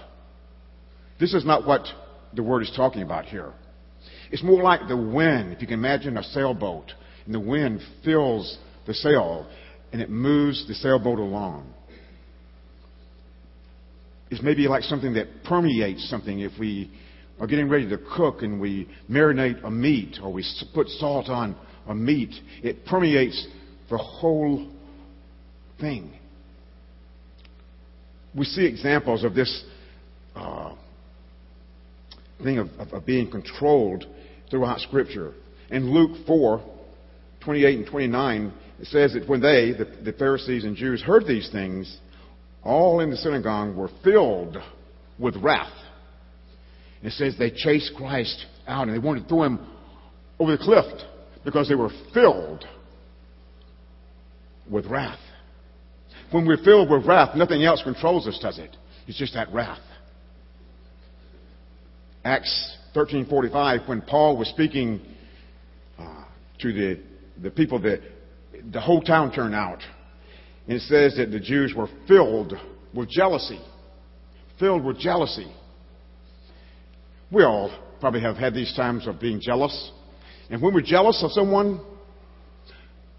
This 1.21 1.35
is 1.35 1.45
not 1.45 1.67
what 1.67 1.87
the 2.35 2.43
word 2.43 2.63
is 2.63 2.73
talking 2.77 3.03
about 3.03 3.27
here. 3.27 3.53
It's 4.31 4.43
more 4.43 4.63
like 4.63 4.89
the 4.89 4.97
wind. 4.97 5.53
If 5.53 5.61
you 5.61 5.67
can 5.67 5.79
imagine 5.79 6.17
a 6.17 6.23
sailboat 6.23 6.93
and 7.25 7.35
the 7.35 7.41
wind 7.41 7.81
fills 8.05 8.59
the 8.87 8.95
sail 8.95 9.47
and 9.93 10.03
it 10.03 10.11
moves 10.11 10.67
the 10.69 10.75
sailboat 10.75 11.19
along. 11.19 11.73
It's 14.31 14.43
maybe 14.43 14.69
like 14.69 14.83
something 14.83 15.15
that 15.15 15.27
permeates 15.45 16.09
something 16.11 16.41
if 16.41 16.53
we 16.59 16.91
are 17.41 17.47
getting 17.47 17.69
ready 17.69 17.89
to 17.89 17.99
cook 18.17 18.43
and 18.43 18.61
we 18.61 18.89
marinate 19.11 19.65
a 19.65 19.71
meat 19.71 20.19
or 20.23 20.33
we 20.33 20.45
put 20.75 20.89
salt 20.89 21.29
on 21.29 21.57
a 21.87 21.95
meat. 21.95 22.35
It 22.63 22.85
permeates 22.85 23.47
the 23.89 23.97
whole 23.97 24.71
thing. 25.81 26.13
We 28.37 28.45
see 28.45 28.67
examples 28.67 29.25
of 29.25 29.35
this 29.35 29.65
uh, 30.35 30.75
thing 32.43 32.59
of, 32.59 32.69
of, 32.79 32.93
of 32.93 33.07
being 33.07 33.31
controlled 33.31 34.05
throughout 34.51 34.81
Scripture. 34.81 35.33
In 35.71 35.93
Luke 35.93 36.27
4, 36.27 36.63
28 37.49 37.79
and 37.79 37.87
29, 37.87 38.53
it 38.79 38.87
says 38.89 39.15
that 39.15 39.27
when 39.27 39.41
they, 39.41 39.73
the, 39.73 39.87
the 40.05 40.13
Pharisees 40.13 40.65
and 40.65 40.77
Jews, 40.77 41.01
heard 41.01 41.27
these 41.27 41.49
things, 41.51 41.97
all 42.63 43.01
in 43.01 43.09
the 43.09 43.17
synagogue 43.17 43.75
were 43.75 43.89
filled 44.05 44.59
with 45.19 45.35
wrath. 45.37 45.73
It 47.03 47.13
says 47.13 47.37
they 47.39 47.51
chased 47.51 47.95
Christ 47.97 48.45
out 48.67 48.87
and 48.87 48.95
they 48.95 48.99
wanted 48.99 49.23
to 49.23 49.29
throw 49.31 49.45
him 49.45 49.67
over 50.39 50.55
the 50.55 50.63
cliff 50.63 50.85
because 51.43 51.71
they 51.71 51.75
were 51.75 51.89
filled 52.13 52.67
with 54.71 54.85
wrath. 54.85 55.19
When 56.31 56.45
we're 56.47 56.63
filled 56.63 56.91
with 56.91 57.07
wrath, 57.07 57.35
nothing 57.35 57.65
else 57.65 57.83
controls 57.83 58.29
us, 58.29 58.39
does 58.43 58.59
it? 58.59 58.77
It's 59.07 59.17
just 59.17 59.33
that 59.33 59.51
wrath. 59.55 59.81
Acts 62.27 62.77
13:45, 62.95 63.89
when 63.89 64.03
Paul 64.03 64.37
was 64.37 64.49
speaking 64.49 65.01
uh, 65.99 66.25
to 66.59 66.73
the 66.75 67.08
the 67.43 67.51
people 67.51 67.81
that 67.81 68.01
the 68.73 68.81
whole 68.81 69.01
town 69.01 69.33
turned 69.33 69.55
out, 69.55 69.81
and 70.67 70.77
it 70.77 70.83
says 70.83 71.17
that 71.17 71.31
the 71.31 71.41
Jews 71.41 71.75
were 71.77 71.89
filled 72.07 72.55
with 72.95 73.09
jealousy, 73.09 73.61
filled 74.59 74.85
with 74.85 74.99
jealousy. 74.99 75.51
We 77.31 77.45
all 77.45 77.71
probably 78.01 78.21
have 78.21 78.37
had 78.37 78.55
these 78.55 78.75
times 78.75 79.07
of 79.07 79.21
being 79.21 79.41
jealous, 79.41 79.93
and 80.51 80.63
when 80.63 80.75
we're 80.75 80.81
jealous 80.81 81.23
of 81.23 81.31
someone, 81.33 81.81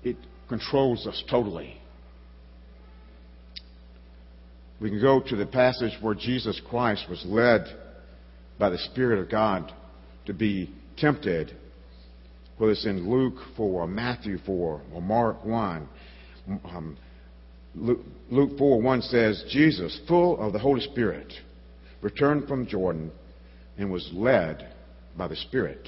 it 0.04 0.18
controls 0.48 1.06
us 1.08 1.24
totally. 1.30 1.76
We 4.82 4.90
can 4.90 5.02
go 5.02 5.20
to 5.20 5.36
the 5.36 5.46
passage 5.46 5.98
where 6.02 6.16
Jesus 6.16 6.62
Christ 6.70 7.06
was 7.10 7.24
led 7.26 7.66
by 8.58 8.70
the 8.70 8.78
Spirit 8.78 9.20
of 9.20 9.30
God 9.30 9.72
to 10.26 10.34
be 10.34 10.74
tempted, 10.98 11.56
whether 12.60 12.74
it's 12.74 12.86
in 12.86 13.10
Luke 13.10 13.42
4, 13.58 13.88
Matthew 13.88 14.38
4, 14.46 14.82
or 14.94 15.02
Mark 15.02 15.44
1. 15.44 15.90
Um, 16.66 16.98
Luke, 17.74 18.02
Luke 18.30 18.58
4 18.58 18.82
1 18.82 19.02
says, 19.04 19.44
Jesus, 19.50 20.00
full 20.08 20.40
of 20.40 20.52
the 20.54 20.60
Holy 20.60 20.82
Spirit, 20.82 21.32
returned 22.02 22.48
from 22.48 22.68
Jordan 22.68 23.12
and 23.78 23.90
was 23.90 24.10
led 24.14 24.74
by 25.18 25.28
the 25.28 25.38
Spirit 25.38 25.88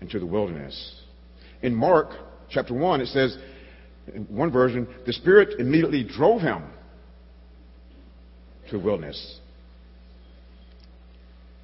into 0.00 0.18
the 0.18 0.26
wilderness. 0.26 1.02
In 1.62 1.74
Mark 1.74 2.12
chapter 2.48 2.72
1, 2.72 3.02
it 3.02 3.08
says, 3.08 3.36
in 4.14 4.24
one 4.24 4.50
version, 4.50 4.88
the 5.04 5.12
Spirit 5.12 5.60
immediately 5.60 6.02
drove 6.02 6.40
him 6.40 6.62
to 8.70 8.78
wilderness. 8.78 9.38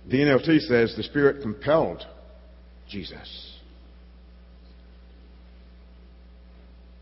The 0.09 0.19
NLT 0.19 0.61
says 0.61 0.95
the 0.95 1.03
Spirit 1.03 1.43
compelled 1.43 2.05
Jesus. 2.89 3.56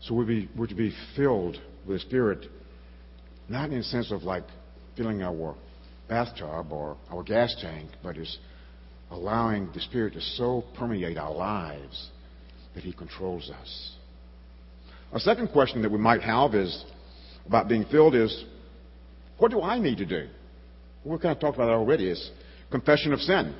So 0.05 0.13
we're, 0.13 0.25
be, 0.25 0.49
we're 0.55 0.67
to 0.67 0.75
be 0.75 0.93
filled 1.15 1.57
with 1.87 1.97
the 1.97 1.99
Spirit, 2.01 2.45
not 3.49 3.71
in 3.71 3.79
the 3.79 3.83
sense 3.83 4.11
of 4.11 4.21
like 4.21 4.43
filling 4.95 5.23
our 5.23 5.55
bathtub 6.07 6.71
or 6.71 6.95
our 7.09 7.23
gas 7.23 7.55
tank, 7.59 7.89
but 8.03 8.15
is 8.15 8.37
allowing 9.09 9.71
the 9.73 9.81
Spirit 9.81 10.13
to 10.13 10.21
so 10.21 10.63
permeate 10.77 11.17
our 11.17 11.33
lives 11.33 12.11
that 12.75 12.83
He 12.83 12.93
controls 12.93 13.49
us. 13.49 13.95
A 15.11 15.19
second 15.19 15.47
question 15.47 15.81
that 15.81 15.91
we 15.91 15.97
might 15.97 16.21
have 16.21 16.53
is 16.53 16.85
about 17.47 17.67
being 17.67 17.85
filled 17.85 18.13
is 18.13 18.45
what 19.39 19.49
do 19.49 19.61
I 19.61 19.79
need 19.79 19.97
to 19.97 20.05
do? 20.05 20.27
We 21.03 21.17
kind 21.17 21.35
of 21.35 21.39
talked 21.39 21.55
about 21.55 21.65
that 21.65 21.73
already. 21.73 22.09
Is 22.09 22.31
confession 22.69 23.11
of 23.11 23.21
sin. 23.21 23.55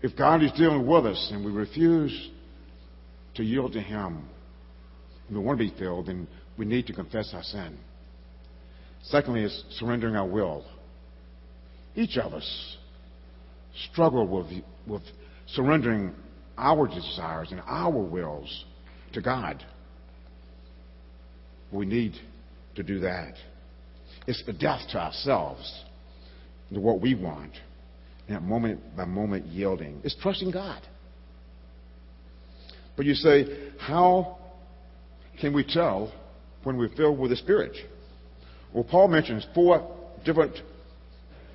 If 0.00 0.16
God 0.16 0.44
is 0.44 0.52
dealing 0.52 0.86
with 0.86 1.06
us 1.06 1.30
and 1.32 1.44
we 1.44 1.50
refuse 1.50 2.30
to 3.34 3.42
yield 3.42 3.72
to 3.72 3.80
Him, 3.80 4.28
we 5.30 5.38
want 5.38 5.58
to 5.58 5.64
be 5.64 5.78
filled, 5.78 6.06
then 6.06 6.26
we 6.56 6.64
need 6.64 6.86
to 6.86 6.92
confess 6.92 7.32
our 7.34 7.42
sin. 7.42 7.78
Secondly, 9.04 9.44
is 9.44 9.64
surrendering 9.78 10.16
our 10.16 10.26
will. 10.26 10.64
Each 11.94 12.16
of 12.16 12.32
us 12.32 12.76
struggle 13.90 14.26
with, 14.26 14.62
with 14.86 15.02
surrendering 15.48 16.14
our 16.56 16.88
desires 16.88 17.48
and 17.50 17.60
our 17.66 18.02
wills 18.02 18.64
to 19.12 19.22
God. 19.22 19.64
We 21.72 21.86
need 21.86 22.14
to 22.76 22.82
do 22.82 23.00
that. 23.00 23.34
It's 24.26 24.42
the 24.44 24.52
death 24.52 24.82
to 24.90 24.98
ourselves, 24.98 25.84
to 26.72 26.80
what 26.80 27.00
we 27.00 27.14
want, 27.14 27.52
and 28.26 28.36
that 28.36 28.42
moment 28.42 28.96
by 28.96 29.04
moment 29.04 29.46
yielding. 29.46 30.00
It's 30.04 30.16
trusting 30.20 30.50
God. 30.50 30.82
But 32.96 33.06
you 33.06 33.14
say, 33.14 33.70
how 33.78 34.37
can 35.40 35.52
we 35.52 35.64
tell 35.64 36.12
when 36.64 36.76
we're 36.76 36.88
filled 36.88 37.18
with 37.18 37.30
the 37.30 37.36
Spirit? 37.36 37.76
Well, 38.72 38.84
Paul 38.84 39.08
mentions 39.08 39.46
four 39.54 39.96
different 40.24 40.56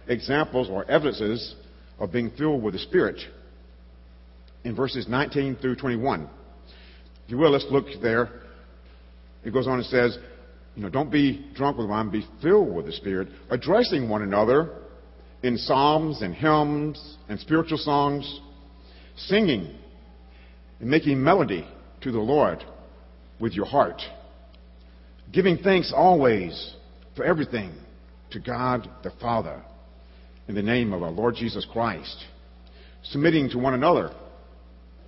examples 0.08 0.70
or 0.70 0.90
evidences 0.90 1.56
of 2.00 2.12
being 2.12 2.32
filled 2.32 2.64
with 2.64 2.74
the 2.74 2.80
Spirit 2.80 3.20
in 4.64 4.76
verses 4.76 5.08
19 5.08 5.58
through 5.58 5.76
21. 5.76 6.24
If 6.24 6.30
you 7.32 7.38
will, 7.38 7.52
let's 7.52 7.68
look 7.70 7.86
there. 8.02 8.30
It 9.44 9.52
goes 9.52 9.68
on 9.68 9.78
and 9.78 9.86
says, 9.86 10.18
you 10.76 10.82
know, 10.82 10.90
don't 10.90 11.12
be 11.12 11.52
drunk 11.54 11.78
with 11.78 11.88
wine, 11.88 12.10
be 12.10 12.26
filled 12.42 12.74
with 12.74 12.86
the 12.86 12.94
Spirit, 12.94 13.28
addressing 13.50 14.10
one 14.10 14.24
another 14.24 14.72
in 15.44 15.58
psalms 15.58 16.22
and 16.22 16.34
hymns 16.34 17.18
and 17.30 17.40
spiritual 17.40 17.78
songs, 17.78 18.40
singing 19.16 19.76
and 20.80 20.90
making 20.90 21.22
melody 21.22 21.68
to 22.02 22.12
the 22.12 22.20
Lord 22.20 22.64
with 23.40 23.54
your 23.54 23.66
heart, 23.66 24.02
giving 25.32 25.58
thanks 25.58 25.94
always 25.96 26.76
for 27.16 27.24
everything 27.24 27.74
to 28.32 28.40
God 28.40 28.90
the 29.04 29.12
Father 29.22 29.62
in 30.48 30.56
the 30.56 30.62
name 30.62 30.94
of 30.94 31.04
our 31.04 31.12
Lord 31.12 31.36
Jesus 31.36 31.66
Christ, 31.72 32.26
submitting 33.04 33.50
to 33.50 33.58
one 33.58 33.74
another 33.74 34.14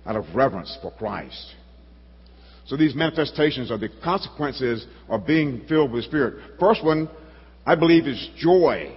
out 0.04 0.16
of 0.16 0.34
reverence 0.34 0.76
for 0.82 0.90
Christ 0.92 1.54
so 2.66 2.76
these 2.76 2.94
manifestations 2.94 3.70
are 3.70 3.78
the 3.78 3.88
consequences 4.02 4.86
of 5.08 5.26
being 5.26 5.64
filled 5.68 5.92
with 5.92 6.02
the 6.02 6.08
Spirit. 6.08 6.58
First 6.58 6.84
one, 6.84 7.08
I 7.64 7.76
believe, 7.76 8.06
is 8.06 8.30
joy. 8.36 8.92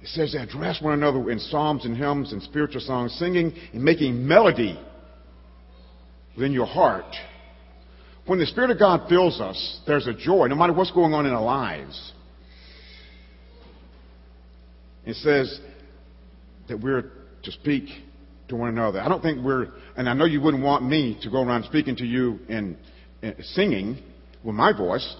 It 0.00 0.08
says 0.08 0.32
they 0.32 0.38
address 0.38 0.80
one 0.80 0.94
another 0.94 1.30
in 1.30 1.38
psalms 1.40 1.84
and 1.84 1.96
hymns 1.96 2.32
and 2.32 2.42
spiritual 2.42 2.80
songs, 2.80 3.12
singing 3.14 3.52
and 3.72 3.82
making 3.82 4.26
melody 4.26 4.80
within 6.36 6.52
your 6.52 6.66
heart. 6.66 7.04
When 8.26 8.38
the 8.38 8.46
Spirit 8.46 8.70
of 8.70 8.78
God 8.78 9.08
fills 9.08 9.40
us, 9.40 9.80
there's 9.86 10.06
a 10.06 10.14
joy, 10.14 10.46
no 10.46 10.54
matter 10.54 10.72
what's 10.72 10.92
going 10.92 11.12
on 11.12 11.26
in 11.26 11.32
our 11.32 11.42
lives. 11.42 12.12
It 15.04 15.16
says 15.16 15.60
that 16.68 16.80
we're 16.80 17.10
to 17.42 17.52
speak 17.52 17.88
to 18.48 18.54
one 18.56 18.68
another. 18.68 19.00
I 19.00 19.08
don't 19.08 19.22
think 19.22 19.44
we're, 19.44 19.68
and 19.96 20.08
I 20.08 20.12
know 20.12 20.24
you 20.24 20.40
wouldn't 20.40 20.62
want 20.62 20.84
me 20.84 21.18
to 21.22 21.30
go 21.30 21.42
around 21.42 21.64
speaking 21.64 21.96
to 21.96 22.06
you 22.06 22.38
and, 22.48 22.76
uh, 23.22 23.32
singing 23.54 24.00
with 24.44 24.54
my 24.54 24.76
voice. 24.76 25.16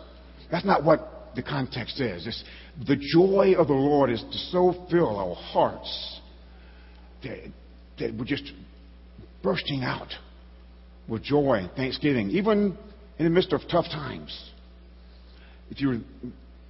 That's 0.51 0.65
not 0.65 0.85
what 0.85 1.33
the 1.35 1.43
context 1.43 2.01
is. 2.01 2.27
It's 2.27 2.45
the 2.87 2.97
joy 2.97 3.55
of 3.59 3.67
the 3.67 3.75
Lord 3.75 4.11
is 4.11 4.23
to 4.23 4.39
so 4.51 4.87
fill 4.91 5.17
our 5.17 5.35
hearts 5.35 6.21
that, 7.25 7.39
that 7.99 8.15
we're 8.15 8.25
just 8.25 8.53
bursting 9.43 9.83
out 9.83 10.09
with 11.09 11.25
joy 11.25 11.55
and 11.55 11.71
thanksgiving, 11.73 12.31
even 12.31 12.79
in 13.19 13.25
the 13.25 13.31
midst 13.31 13.53
of 13.53 13.61
tough 13.71 13.87
times. 13.87 14.51
If 15.71 15.81
you 15.81 16.03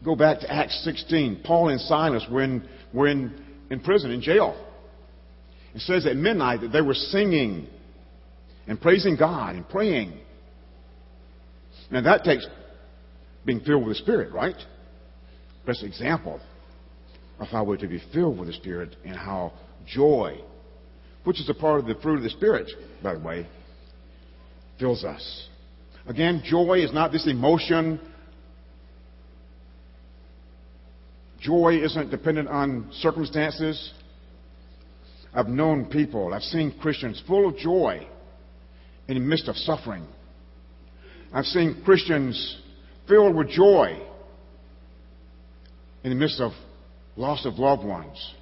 go 0.05 0.14
back 0.14 0.40
to 0.40 0.52
Acts 0.52 0.83
16, 0.85 1.42
Paul 1.44 1.68
and 1.68 1.81
Silas 1.81 2.24
were 2.31 2.42
in, 2.42 2.68
were 2.92 3.09
in, 3.09 3.44
in 3.70 3.81
prison, 3.81 4.11
in 4.11 4.20
jail. 4.20 4.57
It 5.74 5.81
says 5.81 6.07
at 6.07 6.16
midnight 6.16 6.61
that 6.61 6.68
they 6.68 6.83
were 6.83 6.94
singing 6.94 7.66
and 8.66 8.81
praising 8.81 9.16
God 9.16 9.55
and 9.57 9.68
praying. 9.68 10.18
Now 11.90 12.02
that 12.02 12.24
takes 12.24 12.46
being 13.44 13.61
filled 13.61 13.87
with 13.87 13.96
the 13.96 14.02
Spirit, 14.02 14.33
right? 14.33 14.57
That's 15.66 15.83
an 15.83 15.88
example 15.88 16.40
of 17.38 17.48
how 17.48 17.64
we're 17.64 17.76
to 17.78 17.88
be 17.88 18.02
filled 18.12 18.38
with 18.38 18.48
the 18.48 18.55
Spirit 18.55 18.96
and 19.05 19.16
how 19.16 19.52
joy, 19.87 20.40
which 21.24 21.40
is 21.40 21.48
a 21.48 21.55
part 21.55 21.81
of 21.81 21.87
the 21.87 21.94
fruit 22.02 22.16
of 22.16 22.22
the 22.22 22.31
Spirit, 22.31 22.70
by 23.02 23.14
the 23.14 23.20
way, 23.20 23.46
fills 24.78 25.05
us. 25.05 25.48
Again, 26.06 26.42
joy 26.44 26.82
is 26.82 26.92
not 26.92 27.12
this 27.12 27.26
emotion. 27.26 28.00
Joy 31.40 31.80
isn't 31.82 32.10
dependent 32.10 32.48
on 32.48 32.88
circumstances. 32.92 33.92
I've 35.34 35.48
known 35.48 35.86
people, 35.86 36.34
I've 36.34 36.42
seen 36.42 36.78
Christians 36.80 37.22
full 37.26 37.48
of 37.48 37.56
joy 37.56 38.06
in 39.08 39.14
the 39.14 39.20
midst 39.20 39.48
of 39.48 39.56
suffering. 39.56 40.06
I've 41.32 41.46
seen 41.46 41.82
Christians 41.84 42.60
filled 43.08 43.34
with 43.34 43.48
joy 43.48 43.98
in 46.04 46.10
the 46.10 46.16
midst 46.16 46.40
of 46.40 46.52
loss 47.16 47.46
of 47.46 47.54
loved 47.54 47.84
ones. 47.84 48.34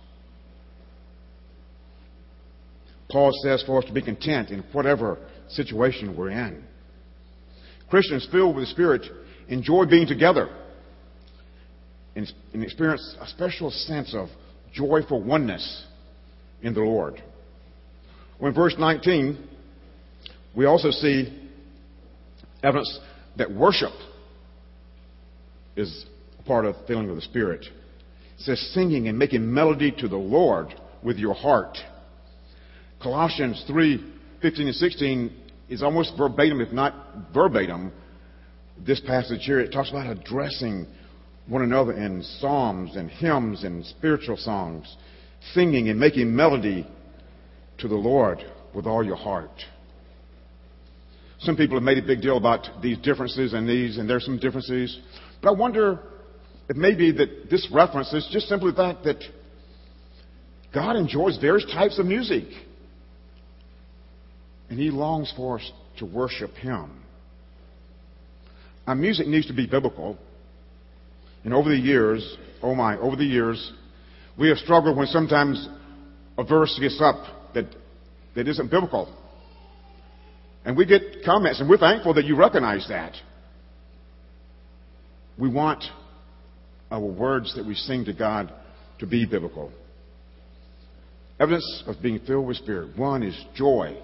Paul 3.09 3.31
says 3.43 3.63
for 3.67 3.79
us 3.79 3.85
to 3.87 3.93
be 3.93 4.03
content 4.03 4.51
in 4.51 4.61
whatever 4.73 5.19
situation 5.49 6.17
we're 6.17 6.31
in. 6.31 6.65
Christians 7.91 8.27
filled 8.31 8.57
with 8.57 8.67
the 8.67 8.71
Spirit 8.71 9.03
enjoy 9.49 9.85
being 9.85 10.07
together 10.07 10.49
and, 12.15 12.33
experience 12.55 13.17
a 13.21 13.27
special 13.27 13.71
sense 13.71 14.15
of 14.15 14.29
joyful 14.73 15.23
oneness 15.23 15.87
in 16.63 16.73
the 16.73 16.81
Lord. 16.81 17.23
Well, 18.39 18.51
in 18.51 18.55
verse 18.55 18.77
19, 18.79 19.49
we 20.57 20.67
also 20.67 20.91
see 20.91 21.51
evidence 22.63 22.99
that 23.37 23.53
worship 23.53 23.93
is 25.77 26.07
part 26.47 26.65
of 26.65 26.77
filling 26.87 27.07
with 27.07 27.17
the 27.17 27.23
Spirit. 27.23 27.63
It 27.63 28.43
says 28.43 28.71
singing 28.73 29.09
and 29.09 29.19
making 29.19 29.53
melody 29.53 29.93
to 29.99 30.09
the 30.09 30.17
Lord 30.17 30.69
with 31.03 31.19
your 31.19 31.35
heart. 31.35 31.77
Colossians 33.03 33.65
3, 33.67 34.13
15 34.43 34.67
and 34.67 34.77
16 34.77 35.37
is 35.71 35.83
almost 35.83 36.13
verbatim, 36.19 36.61
if 36.61 36.73
not 36.73 36.95
verbatim, 37.33 37.93
this 38.85 39.01
passage 39.01 39.45
here. 39.45 39.61
It 39.61 39.71
talks 39.71 39.91
about 39.91 40.07
addressing 40.07 40.87
one 41.47 41.63
another 41.63 41.93
in 41.93 42.23
psalms 42.23 42.97
and 42.97 43.09
hymns 43.09 43.65
and 43.65 43.85
spiritual 43.87 44.37
songs, 44.37 44.97
singing 45.55 45.89
and 45.89 45.99
making 45.99 46.35
melody 46.35 46.87
to 47.79 47.89
the 47.89 47.97
Lord 47.97 48.39
with 48.75 48.87
all 48.87 49.05
your 49.05 49.17
heart. 49.17 49.51
Some 51.41 51.57
people 51.57 51.77
have 51.77 51.83
made 51.83 51.99
a 51.99 52.07
big 52.07 52.21
deal 52.21 52.37
about 52.37 52.83
these 52.83 52.99
differences 52.99 53.55
and 53.55 53.67
these, 53.69 53.97
and 53.97 54.11
there's 54.11 54.25
some 54.25 54.39
differences. 54.39 54.99
But 55.43 55.51
I 55.51 55.53
wonder 55.53 56.01
it 56.69 56.77
may 56.77 56.95
be 56.95 57.13
that 57.13 57.49
this 57.51 57.67
reference 57.73 58.13
is 58.13 58.29
just 58.31 58.49
simply 58.49 58.73
the 58.73 58.77
fact 58.77 59.05
that 59.05 59.23
God 60.75 60.97
enjoys 60.97 61.39
various 61.39 61.65
types 61.73 61.99
of 61.99 62.07
music. 62.07 62.45
And 64.71 64.79
He 64.79 64.91
longs 64.91 65.33
for 65.37 65.59
us 65.59 65.73
to 65.99 66.07
worship 66.07 66.53
Him. 66.55 67.03
Our 68.87 68.95
music 68.95 69.27
needs 69.27 69.47
to 69.49 69.53
be 69.53 69.67
biblical. 69.67 70.17
And 71.45 71.53
over 71.53 71.69
the 71.69 71.77
years, 71.77 72.37
oh 72.63 72.75
my, 72.75 72.97
over 72.99 73.17
the 73.17 73.25
years, 73.25 73.73
we 74.39 74.49
have 74.49 74.59
struggled 74.59 74.97
when 74.97 75.07
sometimes 75.07 75.69
a 76.39 76.45
verse 76.45 76.77
gets 76.81 77.01
up 77.01 77.53
that, 77.55 77.67
that 78.35 78.49
isn't 78.49 78.71
biblical. 78.71 79.15
And 80.65 80.77
we 80.77 80.87
get 80.87 81.25
comments, 81.25 81.61
and 81.61 81.69
we're 81.69 81.79
thankful 81.79 82.15
that 82.15 82.25
you 82.25 82.37
recognize 82.37 82.87
that. 82.89 83.15
We 85.39 85.49
want 85.49 85.85
our 86.91 87.01
words 87.01 87.55
that 87.57 87.67
we 87.67 87.75
sing 87.75 88.05
to 88.07 88.13
God 88.13 88.53
to 88.99 89.07
be 89.07 89.25
biblical. 89.25 89.73
Evidence 91.39 91.85
of 91.87 92.03
being 92.03 92.21
filled 92.27 92.47
with 92.47 92.59
Spirit. 92.59 92.99
One 92.99 93.23
is 93.23 93.39
joy. 93.55 93.97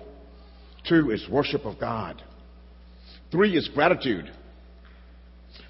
Two 0.88 1.10
is 1.10 1.26
worship 1.30 1.64
of 1.64 1.78
God. 1.80 2.22
Three 3.30 3.56
is 3.56 3.68
gratitude. 3.68 4.30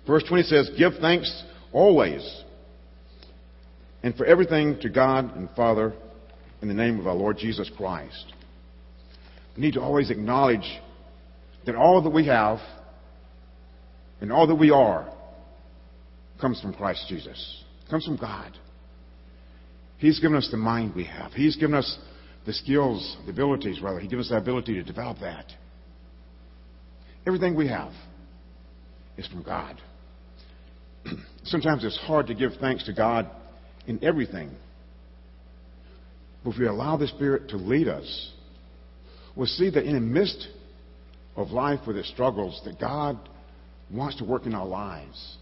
Verse 0.06 0.24
20 0.28 0.42
says, 0.44 0.70
Give 0.78 0.92
thanks 1.00 1.44
always 1.72 2.42
and 4.02 4.14
for 4.14 4.24
everything 4.26 4.78
to 4.80 4.88
God 4.88 5.36
and 5.36 5.48
Father 5.56 5.92
in 6.62 6.68
the 6.68 6.74
name 6.74 7.00
of 7.00 7.06
our 7.06 7.14
Lord 7.14 7.38
Jesus 7.38 7.70
Christ. 7.76 8.32
We 9.56 9.62
need 9.62 9.74
to 9.74 9.80
always 9.80 10.10
acknowledge 10.10 10.80
that 11.64 11.74
all 11.74 12.02
that 12.02 12.10
we 12.10 12.26
have 12.26 12.58
and 14.20 14.32
all 14.32 14.46
that 14.46 14.54
we 14.54 14.70
are 14.70 15.12
comes 16.40 16.60
from 16.60 16.74
Christ 16.74 17.06
Jesus, 17.08 17.64
comes 17.90 18.04
from 18.04 18.16
God. 18.16 18.52
He's 19.98 20.20
given 20.20 20.36
us 20.36 20.48
the 20.50 20.56
mind 20.56 20.94
we 20.94 21.04
have. 21.04 21.32
He's 21.32 21.56
given 21.56 21.74
us 21.74 21.98
the 22.46 22.52
skills, 22.52 23.16
the 23.26 23.32
abilities, 23.32 23.80
rather. 23.80 23.98
He 23.98 24.08
gives 24.08 24.22
us 24.22 24.28
the 24.30 24.36
ability 24.36 24.74
to 24.74 24.82
develop 24.82 25.18
that. 25.20 25.46
Everything 27.26 27.56
we 27.56 27.68
have 27.68 27.92
is 29.16 29.26
from 29.26 29.42
God. 29.42 29.80
Sometimes 31.44 31.84
it's 31.84 31.98
hard 31.98 32.28
to 32.28 32.34
give 32.34 32.52
thanks 32.60 32.84
to 32.84 32.92
God 32.92 33.28
in 33.86 34.02
everything. 34.04 34.50
But 36.44 36.50
if 36.52 36.58
we 36.58 36.66
allow 36.66 36.96
the 36.96 37.08
Spirit 37.08 37.48
to 37.48 37.56
lead 37.56 37.88
us, 37.88 38.32
we'll 39.34 39.46
see 39.46 39.68
that 39.70 39.84
in 39.84 39.94
the 39.94 40.00
midst 40.00 40.48
of 41.34 41.50
life 41.50 41.80
with 41.86 41.96
its 41.96 42.08
struggles, 42.08 42.60
that 42.64 42.78
God 42.78 43.18
wants 43.90 44.16
to 44.18 44.24
work 44.24 44.46
in 44.46 44.54
our 44.54 44.66
lives. 44.66 45.36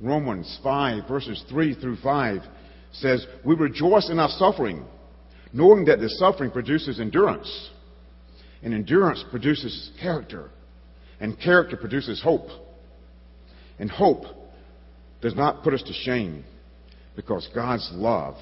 Romans 0.00 0.58
5, 0.62 1.08
verses 1.08 1.42
3 1.48 1.74
through 1.80 1.96
5 1.96 2.42
says, 2.92 3.26
We 3.44 3.54
rejoice 3.54 4.10
in 4.10 4.18
our 4.18 4.28
suffering, 4.28 4.84
knowing 5.52 5.84
that 5.84 6.00
the 6.00 6.08
suffering 6.08 6.50
produces 6.50 6.98
endurance, 7.00 7.70
and 8.62 8.72
endurance 8.72 9.24
produces 9.30 9.90
character, 10.00 10.50
and 11.20 11.38
character 11.38 11.76
produces 11.76 12.22
hope. 12.22 12.48
And 13.78 13.90
hope 13.90 14.24
does 15.20 15.34
not 15.34 15.62
put 15.62 15.74
us 15.74 15.82
to 15.82 15.92
shame 15.92 16.44
because 17.16 17.48
God's 17.54 17.88
love 17.92 18.36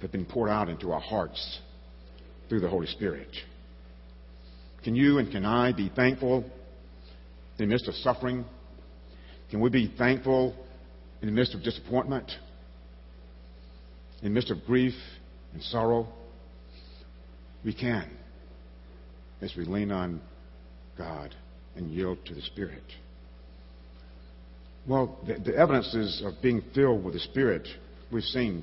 has 0.00 0.10
been 0.10 0.24
poured 0.24 0.50
out 0.50 0.68
into 0.68 0.92
our 0.92 1.00
hearts 1.00 1.60
through 2.48 2.60
the 2.60 2.68
Holy 2.68 2.86
Spirit. 2.86 3.28
Can 4.82 4.94
you 4.94 5.18
and 5.18 5.30
can 5.30 5.44
I 5.44 5.72
be 5.72 5.90
thankful 5.94 6.44
in 7.58 7.58
the 7.58 7.66
midst 7.66 7.88
of 7.88 7.94
suffering? 7.96 8.44
Can 9.50 9.60
we 9.60 9.70
be 9.70 9.92
thankful 9.96 10.54
in 11.22 11.28
the 11.28 11.32
midst 11.32 11.54
of 11.54 11.62
disappointment, 11.62 12.30
in 14.20 14.28
the 14.28 14.34
midst 14.34 14.50
of 14.50 14.58
grief 14.66 14.94
and 15.54 15.62
sorrow, 15.62 16.06
we 17.64 17.72
can 17.72 18.10
as 19.40 19.54
we 19.56 19.64
lean 19.64 19.90
on 19.90 20.20
God 20.98 21.34
and 21.76 21.90
yield 21.90 22.18
to 22.26 22.34
the 22.34 22.42
Spirit. 22.42 22.82
Well, 24.86 25.18
the, 25.26 25.38
the 25.38 25.56
evidences 25.56 26.22
of 26.24 26.34
being 26.42 26.62
filled 26.74 27.04
with 27.04 27.14
the 27.14 27.20
Spirit, 27.20 27.66
we've 28.12 28.22
seen 28.22 28.62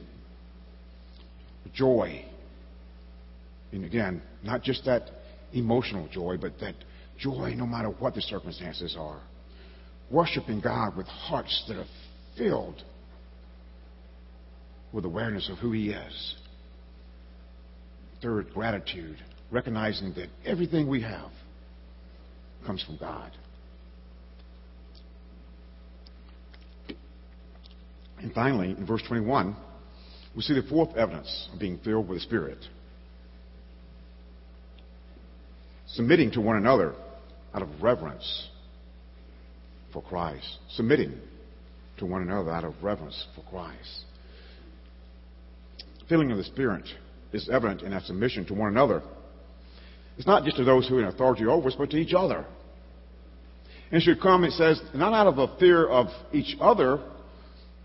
joy. 1.73 2.25
And 3.71 3.86
again, 3.86 4.21
not 4.43 4.62
just 4.62 4.86
that 4.86 5.10
emotional 5.54 6.08
joy, 6.10 6.38
but 6.39 6.54
that 6.60 6.75
joy 7.17 7.54
no 7.56 7.65
matter 7.65 7.89
what 7.89 8.13
the 8.13 8.21
circumstances 8.21 8.95
are. 8.99 9.21
Worshiping 10.10 10.62
God 10.62 10.97
with 10.97 11.08
hearts 11.08 11.63
that 11.67 11.77
are 11.77 11.86
filled 12.38 12.84
with 14.91 15.06
awareness 15.06 15.49
of 15.49 15.58
who 15.58 15.71
He 15.71 15.91
is. 15.91 16.36
Third, 18.21 18.53
gratitude, 18.53 19.17
recognizing 19.49 20.13
that 20.13 20.29
everything 20.45 20.88
we 20.88 21.01
have 21.01 21.31
comes 22.65 22.84
from 22.84 22.97
God. 22.97 23.31
And 28.19 28.31
finally, 28.34 28.71
in 28.71 28.86
verse 28.86 29.01
21, 29.07 29.55
we 30.36 30.43
see 30.43 30.53
the 30.53 30.67
fourth 30.67 30.95
evidence 30.95 31.49
of 31.51 31.60
being 31.60 31.79
filled 31.79 32.07
with 32.07 32.19
the 32.19 32.23
Spirit. 32.23 32.60
Submitting 35.88 36.31
to 36.31 36.41
one 36.41 36.57
another 36.57 36.93
out 37.53 37.63
of 37.63 37.69
reverence 37.81 38.49
for 39.91 40.01
Christ, 40.01 40.60
submitting 40.69 41.19
to 41.97 42.05
one 42.05 42.21
another 42.21 42.51
out 42.51 42.63
of 42.63 42.75
reverence 42.81 43.25
for 43.36 43.41
Christ. 43.49 44.05
Filling 46.07 46.31
of 46.31 46.38
the 46.38 46.43
Spirit 46.43 46.86
is 47.33 47.49
evident 47.49 47.81
in 47.81 47.93
our 47.93 48.01
submission 48.01 48.45
to 48.45 48.53
one 48.53 48.69
another. 48.69 49.01
It's 50.17 50.27
not 50.27 50.43
just 50.43 50.57
to 50.57 50.63
those 50.63 50.87
who 50.87 50.97
are 50.97 51.01
in 51.01 51.05
authority 51.05 51.45
over 51.45 51.67
us, 51.67 51.75
but 51.77 51.89
to 51.91 51.97
each 51.97 52.13
other. 52.13 52.45
And 53.91 54.01
should 54.01 54.21
come, 54.21 54.43
it 54.43 54.51
says, 54.51 54.81
not 54.93 55.13
out 55.13 55.27
of 55.27 55.37
a 55.37 55.57
fear 55.57 55.87
of 55.87 56.07
each 56.31 56.55
other, 56.59 56.99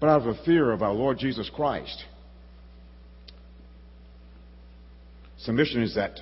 but 0.00 0.08
out 0.08 0.22
of 0.22 0.28
a 0.28 0.44
fear 0.44 0.70
of 0.70 0.82
our 0.82 0.92
Lord 0.92 1.18
Jesus 1.18 1.50
Christ. 1.54 2.04
Submission 5.38 5.82
is 5.82 5.94
that 5.94 6.18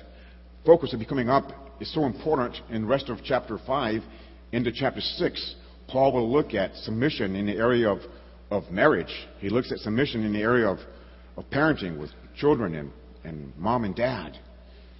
focus 0.65 0.93
of 0.93 0.99
becoming 0.99 1.29
up 1.29 1.51
is 1.79 1.93
so 1.93 2.05
important 2.05 2.55
in 2.69 2.83
the 2.83 2.87
rest 2.87 3.09
of 3.09 3.19
chapter 3.23 3.57
5 3.65 4.01
into 4.51 4.71
chapter 4.71 5.01
6. 5.01 5.55
Paul 5.87 6.13
will 6.13 6.31
look 6.31 6.53
at 6.53 6.75
submission 6.77 7.35
in 7.35 7.45
the 7.45 7.55
area 7.55 7.89
of, 7.89 7.99
of 8.49 8.71
marriage. 8.71 9.13
He 9.39 9.49
looks 9.49 9.71
at 9.71 9.79
submission 9.79 10.23
in 10.23 10.33
the 10.33 10.41
area 10.41 10.67
of, 10.67 10.79
of 11.37 11.45
parenting 11.49 11.99
with 11.99 12.09
children 12.37 12.75
and, 12.75 12.91
and 13.25 13.55
mom 13.57 13.83
and 13.83 13.95
dad. 13.95 14.37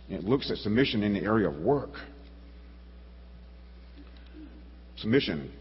And 0.10 0.20
it 0.20 0.24
looks 0.24 0.52
at 0.52 0.58
submission 0.58 1.04
in 1.04 1.14
the 1.14 1.22
area 1.22 1.50
of 1.50 1.58
work. 1.60 1.92
Submission, 4.98 5.52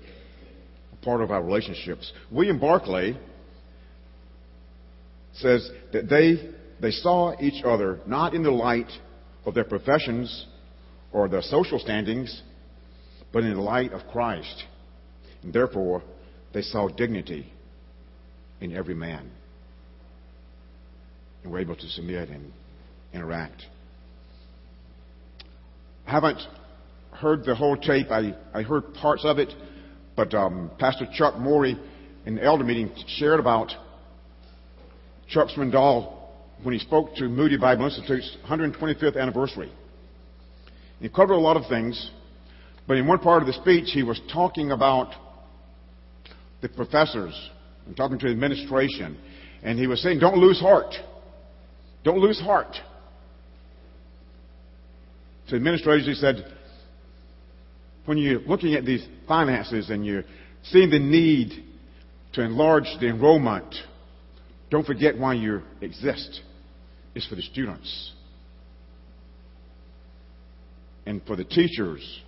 a 0.93 1.05
part 1.05 1.21
of 1.21 1.31
our 1.31 1.43
relationships. 1.43 2.13
William 2.31 2.59
Barclay 2.59 3.19
says 5.35 5.69
that 5.93 6.09
they, 6.09 6.55
they 6.81 6.91
saw 6.91 7.35
each 7.41 7.65
other 7.65 8.01
not 8.07 8.35
in 8.35 8.43
the 8.43 8.51
light 8.51 8.91
of 9.45 9.55
their 9.55 9.65
professions 9.65 10.47
or 11.13 11.29
their 11.29 11.43
social 11.43 11.79
standings, 11.79 12.43
but 13.33 13.43
in 13.43 13.55
the 13.55 13.61
light 13.61 13.93
of 13.93 14.07
Christ. 14.13 14.65
And 15.43 15.53
therefore, 15.53 16.03
they 16.53 16.63
saw 16.63 16.89
dignity 16.89 17.53
in 18.61 18.77
every 18.77 18.95
man 18.95 19.31
and 21.45 21.53
were 21.53 21.61
able 21.61 21.77
to 21.77 21.89
submit 21.89 22.31
and 22.31 22.53
interact. 23.13 23.63
I 26.07 26.11
haven't 26.11 26.41
heard 27.13 27.45
the 27.45 27.55
whole 27.55 27.77
tape. 27.77 28.11
I, 28.11 28.35
I 28.53 28.63
heard 28.63 28.95
parts 28.95 29.25
of 29.25 29.39
it, 29.39 29.53
but 30.17 30.35
um, 30.35 30.71
Pastor 30.79 31.07
Chuck 31.15 31.39
Morey 31.39 31.79
in 32.27 32.35
the 32.37 32.43
elder 32.43 32.65
meeting 32.65 32.91
shared 33.07 33.39
about 33.39 33.71
Chuck 35.29 35.49
Swindoll 35.49 36.17
when 36.63 36.73
he 36.73 36.81
spoke 36.81 37.15
to 37.17 37.29
Moody 37.29 37.59
Bible 37.59 37.85
Institute's 37.85 38.37
125th 38.49 39.21
anniversary. 39.21 39.71
He 41.01 41.09
covered 41.09 41.35
a 41.35 41.41
lot 41.41 41.57
of 41.57 41.69
things, 41.69 42.11
but 42.89 42.97
in 42.97 43.07
one 43.07 43.19
part 43.19 43.43
of 43.43 43.47
the 43.47 43.53
speech, 43.53 43.91
he 43.93 44.03
was 44.03 44.21
talking 44.33 44.71
about 44.71 45.13
the 46.63 46.69
professors 46.71 47.35
and 47.87 47.95
talking 47.97 48.19
to 48.19 48.27
the 48.27 48.33
administration, 48.33 49.19
and 49.63 49.79
he 49.79 49.87
was 49.87 50.03
saying, 50.03 50.19
Don't 50.19 50.39
lose 50.39 50.59
heart. 50.59 50.95
Don't 52.05 52.19
lose 52.19 52.39
heart. 52.39 52.77
To 55.49 55.57
administrators, 55.57 56.07
he 56.07 56.15
said, 56.15 56.45
when 58.05 58.19
you're 58.19 58.41
looking 58.41 58.75
at 58.75 58.85
these 58.85 59.07
finances 59.27 59.91
and 59.91 60.05
you're 60.05 60.25
seeing 60.65 60.91
the 60.91 60.99
need 60.99 61.65
to 62.35 62.43
enlarge 62.43 62.85
the 63.01 63.09
enrollment, 63.09 63.75
don't 64.71 64.87
forget 64.87 65.19
why 65.19 65.35
you 65.35 65.63
exist. 65.81 66.43
It's 67.15 67.27
for 67.27 67.37
the 67.37 67.43
students. 67.43 68.13
And 71.07 71.23
for 71.27 71.37
the 71.37 71.45
teachers, 71.45 72.23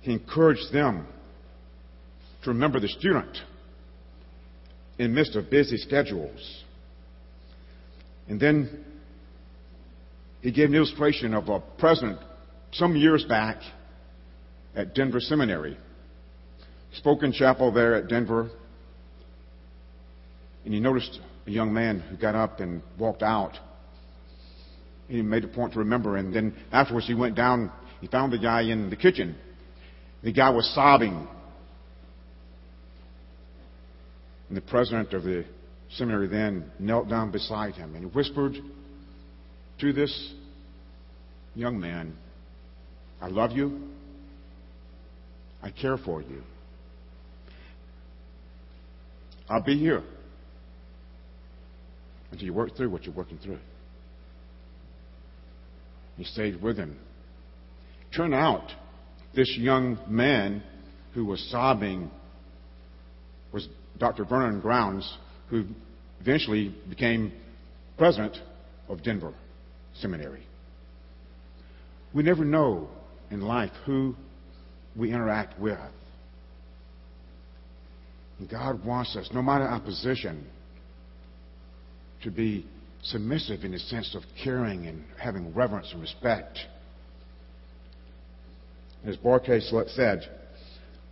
he 0.00 0.12
encouraged 0.12 0.72
them 0.72 1.06
to 2.42 2.50
remember 2.50 2.80
the 2.80 2.88
student 2.88 3.36
in 4.98 5.10
the 5.10 5.14
midst 5.14 5.36
of 5.36 5.48
busy 5.48 5.76
schedules. 5.76 6.61
And 8.28 8.40
then 8.40 8.84
he 10.40 10.50
gave 10.50 10.68
an 10.68 10.74
illustration 10.74 11.34
of 11.34 11.48
a 11.48 11.60
president 11.78 12.18
some 12.72 12.96
years 12.96 13.24
back 13.24 13.58
at 14.74 14.94
Denver 14.94 15.20
Seminary. 15.20 15.76
Spoke 16.94 17.22
in 17.22 17.32
chapel 17.32 17.72
there 17.72 17.94
at 17.94 18.08
Denver, 18.08 18.50
and 20.64 20.74
he 20.74 20.80
noticed 20.80 21.20
a 21.46 21.50
young 21.50 21.72
man 21.72 22.00
who 22.00 22.16
got 22.16 22.34
up 22.34 22.60
and 22.60 22.82
walked 22.98 23.22
out. 23.22 23.58
He 25.08 25.22
made 25.22 25.44
a 25.44 25.48
point 25.48 25.72
to 25.72 25.80
remember, 25.80 26.16
and 26.16 26.34
then 26.34 26.54
afterwards 26.70 27.06
he 27.06 27.14
went 27.14 27.34
down. 27.34 27.72
He 28.00 28.06
found 28.06 28.32
the 28.32 28.38
guy 28.38 28.62
in 28.62 28.90
the 28.90 28.96
kitchen. 28.96 29.36
The 30.22 30.32
guy 30.32 30.50
was 30.50 30.72
sobbing. 30.74 31.26
And 34.48 34.56
the 34.56 34.62
president 34.62 35.12
of 35.12 35.22
the 35.22 35.44
seminary 35.96 36.28
then 36.28 36.70
knelt 36.78 37.08
down 37.08 37.30
beside 37.30 37.74
him 37.74 37.94
and 37.94 38.14
whispered 38.14 38.54
to 39.80 39.92
this 39.92 40.32
young 41.54 41.78
man, 41.78 42.16
I 43.20 43.28
love 43.28 43.52
you. 43.52 43.80
I 45.62 45.70
care 45.70 45.96
for 45.96 46.22
you. 46.22 46.42
I'll 49.48 49.62
be 49.62 49.78
here 49.78 50.02
until 52.30 52.46
you 52.46 52.54
work 52.54 52.76
through 52.76 52.90
what 52.90 53.04
you're 53.04 53.14
working 53.14 53.38
through. 53.38 53.58
He 56.16 56.24
stayed 56.24 56.60
with 56.62 56.76
him. 56.76 56.98
Turn 58.16 58.34
out 58.34 58.70
this 59.34 59.54
young 59.58 59.98
man 60.08 60.62
who 61.14 61.24
was 61.24 61.40
sobbing 61.50 62.10
was 63.52 63.68
Dr. 63.98 64.24
Vernon 64.24 64.60
Grounds, 64.60 65.10
who 65.52 65.66
eventually 66.22 66.74
became 66.88 67.30
president 67.98 68.38
of 68.88 69.02
Denver 69.02 69.34
Seminary. 70.00 70.46
We 72.14 72.22
never 72.22 72.42
know 72.42 72.88
in 73.30 73.42
life 73.42 73.70
who 73.84 74.16
we 74.96 75.10
interact 75.10 75.60
with. 75.60 75.78
And 78.38 78.48
God 78.48 78.82
wants 78.82 79.14
us, 79.14 79.28
no 79.34 79.42
matter 79.42 79.64
our 79.64 79.78
position, 79.78 80.46
to 82.22 82.30
be 82.30 82.66
submissive 83.02 83.62
in 83.62 83.72
the 83.72 83.78
sense 83.78 84.14
of 84.14 84.22
caring 84.42 84.86
and 84.86 85.04
having 85.20 85.52
reverence 85.52 85.90
and 85.92 86.00
respect. 86.00 86.58
As 89.04 89.18
Barclay 89.18 89.60
said, 89.60 90.22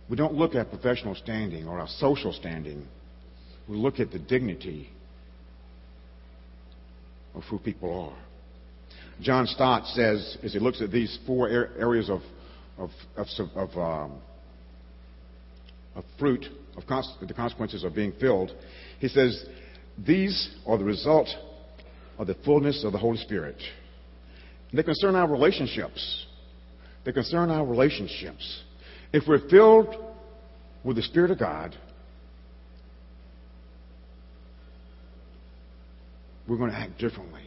we 0.09 0.15
don't 0.15 0.33
look 0.33 0.55
at 0.55 0.71
professional 0.71 1.13
standing 1.13 1.67
or 1.67 1.79
our 1.79 1.87
social 1.99 2.33
standing. 2.33 2.87
We 3.71 3.77
look 3.77 4.01
at 4.01 4.11
the 4.11 4.19
dignity 4.19 4.89
of 7.33 7.43
who 7.43 7.57
people 7.57 8.11
are. 8.11 8.23
John 9.21 9.47
Stott 9.47 9.85
says, 9.87 10.37
as 10.43 10.51
he 10.51 10.59
looks 10.59 10.81
at 10.81 10.91
these 10.91 11.17
four 11.25 11.47
areas 11.47 12.09
of, 12.09 12.19
of, 12.77 12.89
of, 13.15 13.27
of, 13.55 13.77
um, 13.77 14.19
of 15.95 16.03
fruit, 16.19 16.45
of 16.75 16.85
cons- 16.85 17.15
the 17.25 17.33
consequences 17.33 17.85
of 17.85 17.95
being 17.95 18.11
filled, 18.19 18.51
he 18.99 19.07
says, 19.07 19.45
these 20.05 20.53
are 20.67 20.77
the 20.77 20.83
result 20.83 21.29
of 22.17 22.27
the 22.27 22.35
fullness 22.43 22.83
of 22.83 22.91
the 22.91 22.97
Holy 22.97 23.19
Spirit. 23.19 23.55
And 24.71 24.79
they 24.79 24.83
concern 24.83 25.15
our 25.15 25.31
relationships. 25.31 26.25
They 27.05 27.13
concern 27.13 27.49
our 27.49 27.65
relationships. 27.65 28.63
If 29.13 29.23
we're 29.29 29.47
filled 29.47 29.95
with 30.83 30.97
the 30.97 31.03
Spirit 31.03 31.31
of 31.31 31.39
God, 31.39 31.77
we're 36.51 36.57
going 36.57 36.69
to 36.69 36.77
act 36.77 36.97
differently 36.97 37.43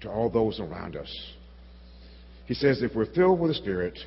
to 0.00 0.08
all 0.08 0.30
those 0.30 0.60
around 0.60 0.94
us. 0.94 1.12
He 2.46 2.54
says, 2.54 2.80
if 2.80 2.94
we're 2.94 3.12
filled 3.12 3.40
with 3.40 3.50
the 3.50 3.56
Spirit, 3.56 3.98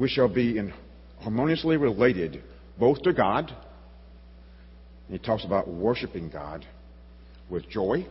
we 0.00 0.08
shall 0.08 0.28
be 0.28 0.58
in 0.58 0.74
harmoniously 1.20 1.76
related 1.76 2.42
both 2.76 3.00
to 3.02 3.12
God, 3.12 3.54
and 5.06 5.16
he 5.16 5.24
talks 5.24 5.44
about 5.44 5.68
worshiping 5.68 6.28
God 6.28 6.66
with 7.48 7.68
joy 7.70 8.04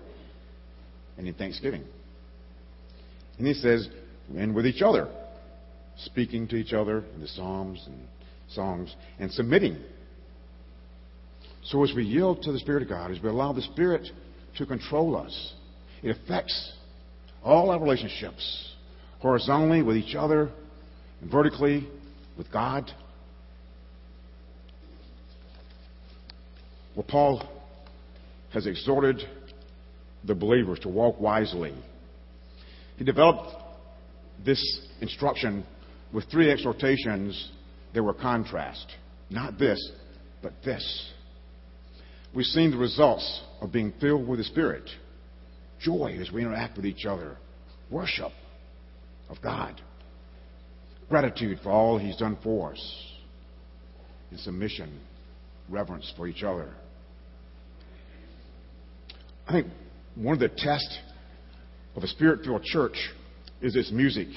and 1.17 1.27
in 1.27 1.33
thanksgiving. 1.33 1.83
And 3.37 3.45
he 3.45 3.53
says, 3.53 3.89
and 4.33 4.55
with 4.55 4.65
each 4.65 4.81
other, 4.81 5.09
speaking 5.97 6.47
to 6.47 6.55
each 6.55 6.71
other 6.71 7.03
in 7.13 7.19
the 7.19 7.27
Psalms 7.27 7.83
and 7.87 8.07
songs, 8.51 8.95
and 9.19 9.29
submitting. 9.29 9.75
So 11.65 11.83
as 11.83 11.91
we 11.93 12.05
yield 12.05 12.41
to 12.43 12.53
the 12.53 12.59
Spirit 12.59 12.83
of 12.83 12.89
God, 12.89 13.11
as 13.11 13.21
we 13.21 13.27
allow 13.27 13.51
the 13.51 13.63
Spirit 13.63 14.07
to 14.57 14.65
control 14.65 15.15
us, 15.15 15.53
it 16.03 16.15
affects 16.15 16.73
all 17.43 17.69
our 17.71 17.79
relationships, 17.79 18.73
horizontally 19.19 19.81
with 19.81 19.97
each 19.97 20.15
other, 20.15 20.49
and 21.21 21.31
vertically 21.31 21.87
with 22.37 22.51
God. 22.51 22.91
Well, 26.95 27.05
Paul 27.07 27.47
has 28.53 28.67
exhorted 28.67 29.21
the 30.23 30.35
believers 30.35 30.79
to 30.79 30.89
walk 30.89 31.19
wisely. 31.19 31.73
He 32.97 33.03
developed 33.03 33.55
this 34.45 34.87
instruction 34.99 35.65
with 36.13 36.29
three 36.29 36.51
exhortations 36.51 37.51
that 37.93 38.03
were 38.03 38.13
contrast. 38.13 38.87
Not 39.29 39.57
this, 39.57 39.79
but 40.41 40.53
this. 40.63 41.10
We've 42.33 42.45
seen 42.45 42.71
the 42.71 42.77
results 42.77 43.41
of 43.59 43.71
being 43.71 43.93
filled 43.99 44.27
with 44.27 44.39
the 44.39 44.45
Spirit 44.45 44.89
joy 45.81 46.17
as 46.21 46.31
we 46.31 46.41
interact 46.41 46.77
with 46.77 46.85
each 46.85 47.05
other, 47.05 47.37
worship 47.89 48.31
of 49.29 49.41
God, 49.41 49.81
gratitude 51.09 51.59
for 51.63 51.71
all 51.71 51.97
He's 51.97 52.15
done 52.15 52.37
for 52.43 52.71
us, 52.71 53.05
and 54.29 54.39
submission, 54.39 54.99
reverence 55.69 56.11
for 56.15 56.27
each 56.27 56.43
other. 56.43 56.69
I 59.47 59.51
think 59.51 59.67
one 60.15 60.33
of 60.33 60.39
the 60.39 60.49
tests 60.49 60.97
of 61.95 62.03
a 62.03 62.07
spirit 62.07 62.43
filled 62.43 62.63
church 62.63 62.95
is 63.61 63.75
its 63.75 63.91
music. 63.91 64.27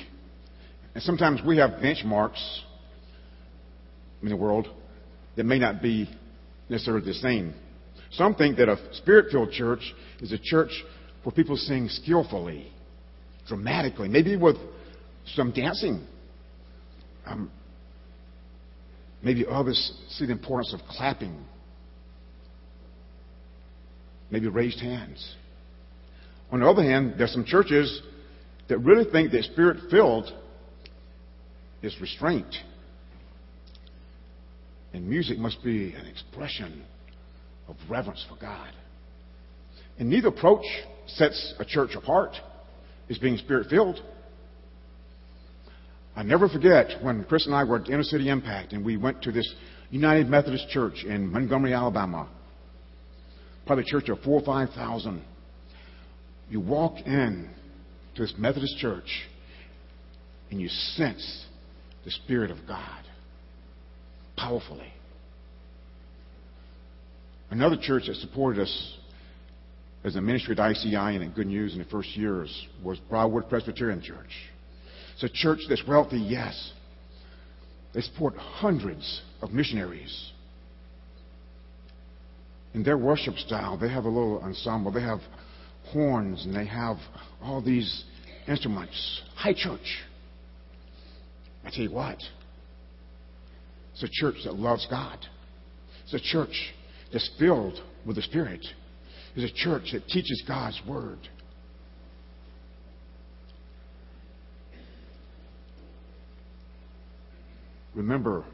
And 0.95 1.03
sometimes 1.03 1.41
we 1.47 1.59
have 1.59 1.71
benchmarks 1.73 2.61
in 4.23 4.29
the 4.29 4.37
world 4.37 4.69
that 5.37 5.45
may 5.45 5.59
not 5.59 5.83
be 5.83 6.09
necessarily 6.69 7.05
the 7.05 7.15
same. 7.15 7.55
Some 8.17 8.35
think 8.35 8.59
that 8.59 8.69
a 8.69 8.79
spirit 8.93 9.33
filled 9.33 9.51
church 9.51 9.81
is 10.21 10.33
a 10.33 10.39
church 10.39 10.71
where 11.25 11.33
people 11.33 11.57
sing 11.57 11.89
skillfully, 11.89 12.71
dramatically, 13.49 14.09
maybe 14.09 14.37
with 14.37 14.57
some 15.35 15.51
dancing. 15.53 16.07
Um, 17.27 17.51
maybe 19.23 19.45
others 19.49 19.93
see 20.11 20.27
the 20.27 20.33
importance 20.33 20.75
of 20.75 20.81
clapping, 20.89 21.45
maybe 24.31 24.49
raised 24.49 24.81
hands. 24.81 25.35
On 26.53 26.61
the 26.61 26.69
other 26.69 26.83
hand, 26.83 27.15
there's 27.19 27.33
some 27.33 27.45
churches 27.45 28.03
that 28.69 28.79
really 28.79 29.11
think 29.11 29.33
that 29.33 29.43
spirit 29.45 29.91
filled 29.91 30.31
is 31.83 32.01
restraint. 32.01 32.55
And 34.93 35.09
music 35.09 35.39
must 35.39 35.65
be 35.65 35.93
an 35.95 36.07
expression 36.07 36.85
of 37.69 37.77
reverence 37.89 38.25
for 38.29 38.37
God. 38.37 38.71
And 39.99 40.11
neither 40.11 40.29
approach 40.29 40.65
sets 41.07 41.55
a 41.59 41.65
church 41.65 41.91
apart 41.97 42.37
as 43.11 43.19
being 43.19 43.37
spirit 43.39 43.69
filled. 43.69 44.01
I 46.17 46.23
never 46.23 46.49
forget 46.49 47.03
when 47.03 47.25
Chris 47.25 47.47
and 47.47 47.55
I 47.55 47.65
were 47.65 47.81
at 47.81 47.89
Inner 47.89 48.03
City 48.03 48.29
Impact 48.29 48.73
and 48.73 48.85
we 48.85 48.97
went 48.97 49.23
to 49.23 49.33
this 49.33 49.53
United 49.91 50.29
Methodist 50.29 50.69
Church 50.69 51.05
in 51.05 51.31
Montgomery, 51.31 51.73
Alabama. 51.73 52.29
Probably 53.67 53.85
a 53.85 53.87
church 53.87 54.09
of 54.09 54.21
four 54.21 54.41
or 54.41 54.45
five 54.45 54.71
thousand. 54.75 55.23
You 56.51 56.61
walk 56.61 56.99
in 57.07 57.51
to 58.15 58.23
this 58.23 58.35
Methodist 58.39 58.79
church 58.79 59.27
and 60.51 60.61
you 60.61 60.69
sense 60.69 61.47
the 62.05 62.11
Spirit 62.11 62.51
of 62.51 62.59
God 62.67 63.03
powerfully. 64.37 64.94
Another 67.55 67.77
church 67.81 68.09
that 68.09 68.17
supported 68.17 68.63
us 68.63 68.97
as 70.03 70.17
a 70.17 70.21
ministry 70.21 70.57
at 70.59 70.73
ICI 70.73 70.97
and 70.97 71.23
at 71.23 71.37
Good 71.37 71.47
News 71.47 71.73
in 71.73 71.79
the 71.79 71.85
first 71.85 72.09
years 72.17 72.67
was 72.83 72.99
Briarwood 73.09 73.49
Presbyterian 73.49 74.03
Church. 74.03 74.31
It's 75.15 75.23
a 75.23 75.29
church 75.29 75.61
that's 75.69 75.85
wealthy, 75.87 76.19
yes. 76.19 76.73
They 77.95 78.01
support 78.01 78.37
hundreds 78.37 79.23
of 79.41 79.53
missionaries. 79.53 80.33
In 82.75 82.83
their 82.83 82.99
worship 82.99 83.37
style, 83.37 83.79
they 83.79 83.89
have 83.89 84.05
a 84.05 84.09
little 84.09 84.41
ensemble. 84.43 84.91
They 84.91 85.03
have 85.03 85.21
horns 85.93 86.45
and 86.47 86.57
they 86.57 86.67
have 86.67 86.97
all 87.41 87.63
these 87.63 88.03
instruments. 88.49 89.23
High 89.37 89.55
church. 89.55 90.03
I 91.65 91.71
tell 91.71 91.85
you 91.85 91.93
what, 91.93 92.19
it's 93.93 94.03
a 94.03 94.09
church 94.11 94.39
that 94.43 94.57
loves 94.57 94.89
God. 94.91 95.21
It's 96.03 96.15
a 96.15 96.21
church 96.21 96.75
that's 97.15 97.31
filled 97.39 97.81
with 98.05 98.17
the 98.17 98.23
Spirit. 98.23 98.67
It's 99.37 99.51
a 99.51 99.55
church 99.55 99.91
that 99.93 100.07
teaches 100.09 100.43
God's 100.47 100.81
Word. 100.87 101.19
Remember, 107.95 108.45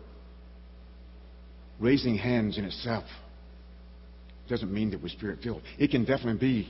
raising 1.81 2.18
hands 2.18 2.59
in 2.59 2.64
itself 2.66 3.05
doesn't 4.51 4.70
mean 4.70 4.90
that 4.90 5.03
we're 5.03 5.09
spirit 5.09 5.38
filled. 5.42 5.62
It 5.79 5.90
can 5.90 6.05
definitely 6.05 6.38
be 6.38 6.68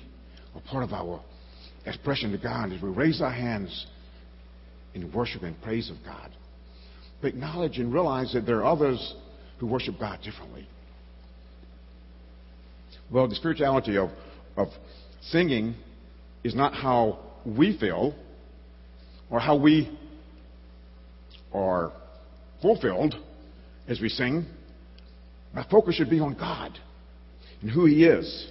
a 0.55 0.61
part 0.61 0.85
of 0.85 0.93
our 0.93 1.21
expression 1.87 2.31
to 2.31 2.39
God 2.39 2.73
as 2.73 2.81
we 2.81 2.91
raise 2.91 3.21
our 3.21 3.33
hands 3.33 3.87
in 4.95 5.13
worship 5.13 5.43
and 5.43 5.61
praise 5.63 5.91
of 5.91 5.97
God. 6.05 6.31
But 7.21 7.29
acknowledge 7.29 7.79
and 7.79 7.93
realize 7.93 8.33
that 8.35 8.47
there 8.47 8.59
are 8.59 8.73
others 8.73 9.15
who 9.59 9.67
worship 9.67 9.97
God 9.99 10.21
differently. 10.23 10.69
Well, 13.13 13.27
the 13.27 13.35
spirituality 13.35 13.97
of, 13.99 14.11
of 14.57 14.69
singing 15.23 15.75
is 16.45 16.55
not 16.55 16.75
how 16.75 17.19
we 17.45 17.77
feel 17.77 18.15
or 19.31 19.41
how 19.41 19.57
we 19.57 19.99
are 21.53 21.93
fulfilled 22.63 23.17
as 23.89 24.01
we 24.01 24.09
sing. 24.09 24.47
Our 25.57 25.67
focus 25.69 25.97
should 25.97 26.09
be 26.09 26.21
on 26.21 26.35
God 26.35 26.79
and 27.61 27.71
who 27.71 27.85
He 27.87 28.05
is. 28.05 28.51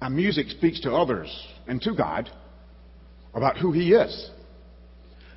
Our 0.00 0.10
music 0.10 0.48
speaks 0.48 0.80
to 0.80 0.92
others 0.92 1.30
and 1.68 1.80
to 1.82 1.94
God 1.94 2.28
about 3.34 3.56
who 3.56 3.70
He 3.70 3.92
is. 3.92 4.30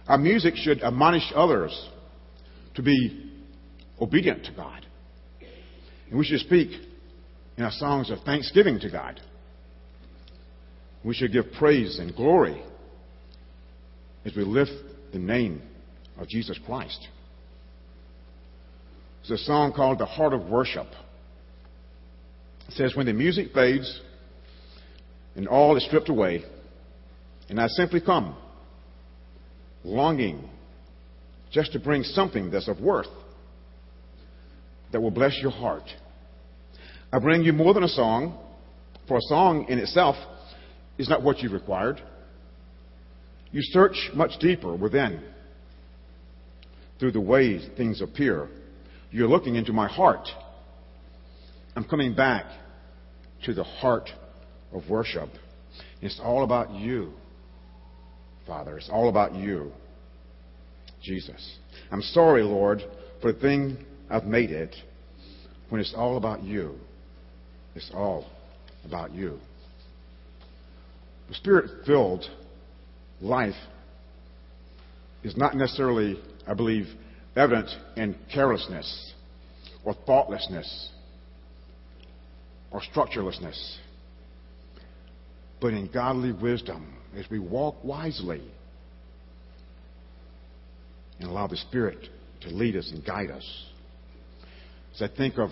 Our 0.08 0.17
music 0.17 0.56
should 0.56 0.82
admonish 0.82 1.32
others 1.36 1.88
to 2.74 2.82
be 2.82 3.32
obedient 4.02 4.45
to 4.45 4.52
God. 4.54 4.86
And 6.10 6.17
we 6.17 6.26
should 6.26 6.39
speak 6.39 6.71
in 7.58 7.63
our 7.63 7.72
songs 7.72 8.10
of 8.12 8.20
thanksgiving 8.22 8.80
to 8.80 8.89
God. 8.89 9.20
We 11.04 11.13
should 11.13 11.32
give 11.32 11.52
praise 11.58 12.00
and 12.00 12.15
glory 12.15 12.62
as 14.26 14.36
we 14.36 14.44
lift 14.44 14.72
the 15.13 15.20
name 15.20 15.62
of 16.18 16.28
Jesus 16.28 16.60
Christ. 16.65 17.08
There's 19.28 19.41
a 19.41 19.44
song 19.46 19.74
called 19.74 20.00
The 20.00 20.06
Heart 20.06 20.34
of 20.34 20.50
Worship. 20.50 20.88
It 22.68 22.74
says, 22.74 22.96
When 22.96 23.06
the 23.06 23.13
music 23.13 23.48
fades 23.54 24.02
and 25.36 25.48
all 25.48 25.78
is 25.78 25.86
stripped 25.86 26.10
away, 26.10 26.44
and 27.50 27.60
I 27.60 27.68
simply 27.68 28.02
come, 28.02 28.36
longing 29.84 30.50
just 31.52 31.74
to 31.74 31.80
bring 31.80 32.04
something 32.04 32.50
that's 32.50 32.68
of 32.68 32.80
worth 32.80 33.08
that 34.91 35.02
will 35.02 35.12
bless 35.12 35.38
your 35.41 35.52
heart. 35.52 35.84
I 37.15 37.19
bring 37.19 37.43
you 37.43 37.54
more 37.54 37.73
than 37.73 37.84
a 37.84 37.88
song, 37.88 38.38
for 39.08 39.15
a 39.15 39.21
song 39.21 39.67
in 39.69 39.80
itself 39.80 40.17
is 40.97 41.08
not 41.08 41.23
what 41.23 41.39
you 41.39 41.49
required. 41.49 42.01
You 43.54 43.62
search 43.63 43.95
much 44.13 44.38
deeper 44.41 44.75
within 44.75 45.23
through 46.99 47.13
the 47.13 47.21
ways 47.21 47.65
things 47.78 48.01
appear. 48.01 48.49
You're 49.12 49.30
looking 49.30 49.56
into 49.56 49.71
my 49.71 49.88
heart. 49.88 50.28
I'm 51.78 51.86
coming 51.86 52.15
back 52.15 52.47
to 53.45 53.54
the 53.54 53.63
heart 53.63 54.10
of 54.73 54.89
worship. 54.89 55.30
It's 56.01 56.19
all 56.21 56.43
about 56.43 56.71
you, 56.71 57.13
Father. 58.45 58.78
It's 58.78 58.89
all 58.91 59.08
about 59.08 59.34
you, 59.36 59.71
Jesus. 61.01 61.60
I'm 61.91 62.01
sorry, 62.01 62.43
Lord, 62.43 62.82
for 63.21 63.32
the 63.32 63.39
thing 63.39 63.78
I've 64.10 64.25
made 64.25 64.51
it 64.51 64.75
when 65.69 65.80
it's 65.80 65.93
all 65.95 66.17
about 66.17 66.43
you. 66.43 66.75
It's 67.75 67.91
all 67.93 68.25
about 68.85 69.13
you. 69.13 69.39
The 71.27 71.35
spirit 71.35 71.85
filled 71.85 72.26
life 73.21 73.55
is 75.23 75.36
not 75.36 75.55
necessarily, 75.55 76.19
I 76.47 76.53
believe, 76.53 76.88
evident 77.36 77.69
in 77.97 78.15
carelessness 78.34 79.13
or 79.84 79.93
thoughtlessness 80.05 80.89
or 82.71 82.82
structurelessness, 82.82 83.78
but 85.59 85.73
in 85.73 85.89
godly 85.91 86.32
wisdom 86.32 86.95
as 87.17 87.26
we 87.30 87.39
walk 87.39 87.84
wisely 87.84 88.41
and 91.19 91.30
allow 91.30 91.47
the 91.47 91.57
Spirit 91.57 92.09
to 92.41 92.49
lead 92.49 92.76
us 92.76 92.91
and 92.91 93.05
guide 93.05 93.32
us. 93.32 93.65
As 94.93 95.01
I 95.01 95.07
think 95.15 95.38
of, 95.38 95.49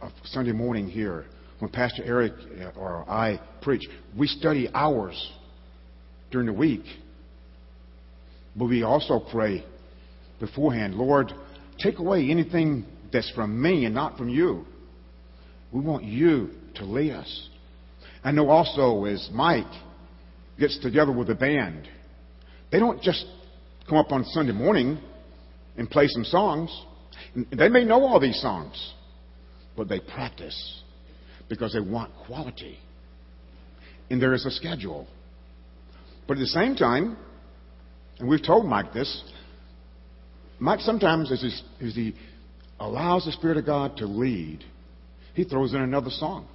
of 0.00 0.12
Sunday 0.24 0.52
morning 0.52 0.88
here, 0.88 1.26
when 1.58 1.70
Pastor 1.70 2.02
Eric 2.04 2.32
uh, 2.60 2.78
or 2.78 3.08
I 3.08 3.40
preach, 3.62 3.82
we 4.16 4.26
study 4.26 4.68
hours 4.74 5.32
during 6.30 6.46
the 6.46 6.52
week. 6.52 6.84
But 8.54 8.66
we 8.66 8.82
also 8.82 9.20
pray 9.30 9.64
beforehand, 10.40 10.94
Lord, 10.94 11.32
take 11.78 11.98
away 11.98 12.30
anything 12.30 12.84
that's 13.12 13.30
from 13.32 13.60
me 13.60 13.84
and 13.84 13.94
not 13.94 14.16
from 14.18 14.28
you. 14.28 14.64
We 15.72 15.80
want 15.80 16.04
you 16.04 16.50
to 16.76 16.84
lead 16.84 17.12
us. 17.12 17.48
I 18.22 18.32
know 18.32 18.48
also 18.48 19.04
as 19.04 19.28
Mike 19.32 19.64
gets 20.58 20.78
together 20.80 21.12
with 21.12 21.28
the 21.28 21.34
band, 21.34 21.88
they 22.70 22.78
don't 22.78 23.00
just 23.02 23.24
come 23.88 23.98
up 23.98 24.10
on 24.12 24.24
Sunday 24.24 24.52
morning 24.52 24.98
and 25.76 25.88
play 25.88 26.08
some 26.08 26.24
songs. 26.24 26.70
They 27.52 27.68
may 27.68 27.84
know 27.84 28.02
all 28.02 28.18
these 28.18 28.40
songs, 28.40 28.94
but 29.76 29.88
they 29.88 30.00
practice 30.00 30.82
because 31.48 31.72
they 31.72 31.80
want 31.80 32.12
quality. 32.26 32.78
And 34.10 34.20
there 34.20 34.34
is 34.34 34.44
a 34.46 34.50
schedule. 34.50 35.06
But 36.26 36.36
at 36.36 36.40
the 36.40 36.46
same 36.46 36.74
time, 36.74 37.16
and 38.18 38.28
we've 38.28 38.44
told 38.44 38.66
Mike 38.66 38.92
this, 38.92 39.22
Mike 40.58 40.80
sometimes, 40.80 41.30
as 41.30 41.40
he, 41.42 41.86
as 41.86 41.94
he 41.94 42.14
allows 42.80 43.24
the 43.24 43.32
Spirit 43.32 43.56
of 43.56 43.66
God 43.66 43.96
to 43.98 44.06
lead, 44.06 44.64
he 45.34 45.44
throws 45.44 45.74
in 45.74 45.80
another 45.80 46.10
song. 46.10 46.46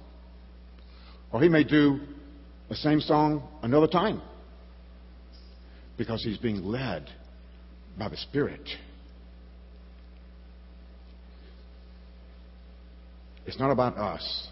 Or 1.32 1.40
he 1.40 1.48
may 1.48 1.64
do 1.64 2.00
the 2.68 2.74
same 2.74 3.00
song 3.00 3.42
another 3.62 3.86
time 3.86 4.20
because 5.96 6.22
he's 6.22 6.38
being 6.38 6.64
led 6.64 7.08
by 7.98 8.08
the 8.08 8.16
Spirit. 8.16 8.68
It's 13.46 13.58
not 13.58 13.70
about 13.70 13.96
us 13.96 14.48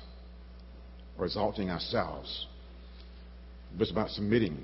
or 1.20 1.26
exalting 1.26 1.68
ourselves, 1.68 2.46
but 3.74 3.82
it's 3.82 3.90
about 3.90 4.08
submitting, 4.08 4.56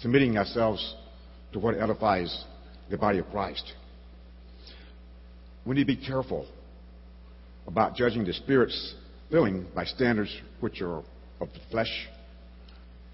submitting 0.00 0.38
ourselves 0.38 0.94
to 1.52 1.58
what 1.58 1.76
edifies 1.76 2.44
the 2.88 2.96
body 2.96 3.18
of 3.18 3.28
Christ. 3.30 3.72
We 5.66 5.74
need 5.74 5.88
to 5.88 5.96
be 5.96 6.06
careful 6.06 6.46
about 7.66 7.96
judging 7.96 8.24
the 8.24 8.32
Spirit's 8.32 8.94
filling 9.28 9.66
by 9.74 9.84
standards 9.84 10.32
which 10.60 10.80
are 10.80 10.98
of 11.40 11.48
the 11.52 11.60
flesh 11.72 12.08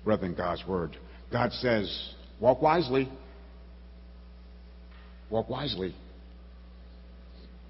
rather 0.05 0.21
than 0.21 0.35
God's 0.35 0.63
Word. 0.69 0.99
God 1.33 1.53
says, 1.53 2.15
walk 2.39 2.61
wisely. 2.61 3.11
Walk 5.31 5.49
wisely. 5.49 5.95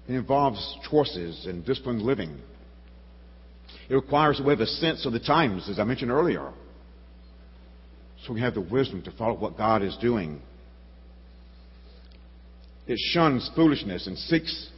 It 0.09 0.15
involves 0.15 0.77
choices 0.91 1.45
and 1.45 1.65
disciplined 1.65 2.01
living. 2.01 2.37
It 3.89 3.95
requires 3.95 4.37
that 4.37 4.45
we 4.45 4.51
have 4.51 4.59
a 4.59 4.65
sense 4.65 5.05
of 5.05 5.13
the 5.13 5.19
times, 5.19 5.69
as 5.69 5.79
I 5.79 5.83
mentioned 5.83 6.11
earlier, 6.11 6.51
so 8.25 8.33
we 8.33 8.41
have 8.41 8.53
the 8.53 8.61
wisdom 8.61 9.01
to 9.03 9.11
follow 9.11 9.35
what 9.35 9.57
God 9.57 9.83
is 9.83 9.97
doing. 9.97 10.41
It 12.87 12.97
shuns 13.11 13.49
foolishness 13.55 14.07
and 14.07 14.17
seeks 14.17 14.69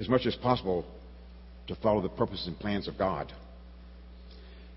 as 0.00 0.08
much 0.08 0.26
as 0.26 0.34
possible 0.36 0.84
to 1.68 1.74
follow 1.76 2.00
the 2.00 2.08
purposes 2.08 2.46
and 2.46 2.58
plans 2.58 2.88
of 2.88 2.98
God. 2.98 3.32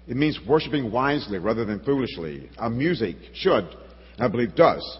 It 0.07 0.17
means 0.17 0.38
worshiping 0.47 0.91
wisely 0.91 1.38
rather 1.38 1.65
than 1.65 1.79
foolishly. 1.84 2.49
Our 2.57 2.69
music 2.69 3.15
should, 3.34 3.67
I 4.19 4.27
believe 4.27 4.55
does, 4.55 4.99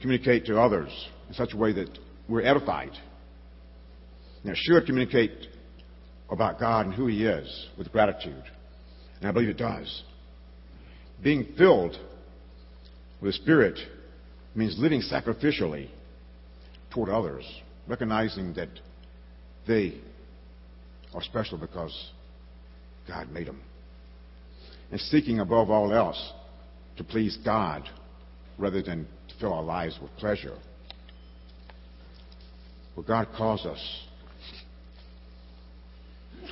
communicate 0.00 0.44
to 0.46 0.60
others 0.60 0.90
in 1.28 1.34
such 1.34 1.54
a 1.54 1.56
way 1.56 1.72
that 1.72 1.88
we're 2.28 2.42
edified. 2.42 2.90
Now, 4.44 4.52
should 4.54 4.84
communicate 4.84 5.48
about 6.30 6.58
God 6.58 6.86
and 6.86 6.94
who 6.94 7.06
He 7.06 7.24
is 7.24 7.68
with 7.78 7.92
gratitude. 7.92 8.44
And 9.20 9.28
I 9.28 9.32
believe 9.32 9.48
it 9.48 9.58
does. 9.58 10.02
Being 11.22 11.54
filled 11.56 11.96
with 13.20 13.30
the 13.30 13.32
Spirit 13.32 13.78
means 14.54 14.76
living 14.78 15.02
sacrificially 15.02 15.88
toward 16.90 17.08
others, 17.08 17.44
recognizing 17.88 18.54
that 18.54 18.68
they 19.66 19.94
are 21.14 21.22
special 21.22 21.58
because 21.58 22.10
God 23.08 23.30
made 23.30 23.46
them. 23.46 23.60
And 24.90 25.00
seeking 25.00 25.40
above 25.40 25.70
all 25.70 25.92
else 25.92 26.32
to 26.96 27.04
please 27.04 27.38
God 27.44 27.88
rather 28.58 28.82
than 28.82 29.06
to 29.28 29.34
fill 29.40 29.52
our 29.52 29.62
lives 29.62 29.98
with 30.00 30.10
pleasure. 30.16 30.56
But 32.94 33.06
God 33.06 33.28
calls 33.36 33.66
us 33.66 34.04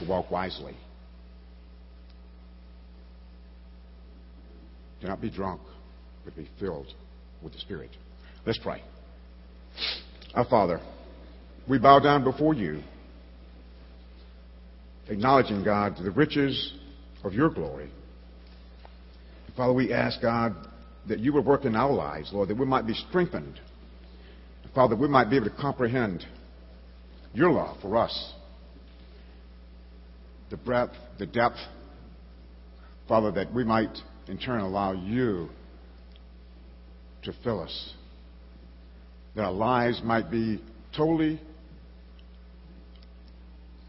to 0.03 0.09
walk 0.11 0.31
wisely. 0.31 0.77
Do 5.01 5.09
not 5.09 5.21
be 5.21 5.31
drunk, 5.31 5.61
but 6.25 6.37
be 6.37 6.49
filled 6.61 6.87
with 7.43 7.53
the 7.53 7.59
Spirit. 7.59 7.91
Let's 8.47 8.59
pray. 8.59 8.83
Our 10.35 10.45
Father, 10.45 10.81
we 11.69 11.79
bow 11.79 11.99
down 11.99 12.25
before 12.25 12.55
you 12.55 12.83
acknowledging, 15.09 15.65
God, 15.65 15.97
the 16.03 16.11
riches 16.11 16.73
of 17.25 17.33
your 17.35 17.51
glory. 17.51 17.91
Father, 19.57 19.73
we 19.73 19.93
ask, 19.93 20.21
God, 20.23 20.55
that 21.09 21.19
you 21.19 21.33
would 21.33 21.45
work 21.45 21.65
in 21.65 21.75
our 21.75 21.93
lives, 21.93 22.31
Lord, 22.33 22.49
that 22.49 22.59
we 22.59 22.65
might 22.65 22.87
be 22.87 22.95
strengthened. 22.95 23.61
Father, 24.75 24.97
we 24.97 25.09
might 25.09 25.29
be 25.29 25.37
able 25.37 25.51
to 25.51 25.57
comprehend 25.57 26.25
your 27.35 27.51
love 27.51 27.77
for 27.83 27.97
us. 27.97 28.33
The 30.53 30.59
breadth, 30.59 30.93
the 31.19 31.25
depth, 31.25 31.57
Father, 33.09 33.33
that 33.33 33.55
we 33.55 33.65
might 33.65 33.97
in 34.29 34.37
turn 34.37 34.61
allow 34.61 34.93
you 34.93 35.49
to 37.23 37.33
fill 37.43 37.63
us. 37.63 37.95
That 39.35 39.45
our 39.47 39.53
lives 39.53 40.03
might 40.05 40.31
be 40.31 40.63
totally 40.95 41.41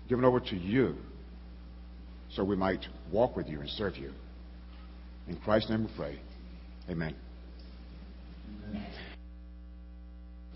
given 0.07 0.23
over 0.23 0.39
to 0.39 0.55
you 0.55 0.95
so 2.31 2.45
we 2.45 2.55
might 2.55 2.85
walk 3.11 3.35
with 3.35 3.49
you 3.49 3.59
and 3.59 3.69
serve 3.71 3.97
you. 3.97 4.13
In 5.27 5.35
Christ's 5.41 5.69
name 5.69 5.83
we 5.83 5.91
pray. 5.97 6.19
Amen. 6.89 7.13
Amen. 8.69 8.85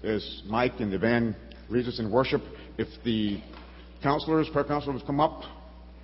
As 0.06 0.42
Mike 0.46 0.80
and 0.80 0.90
the 0.90 1.00
band 1.00 1.36
leads 1.68 1.90
us 1.90 2.00
in 2.00 2.10
worship, 2.10 2.44
if 2.78 2.88
the 3.04 3.42
counselors, 4.02 4.48
prayer 4.54 4.64
counselors 4.64 5.02
come 5.06 5.20
up, 5.20 5.44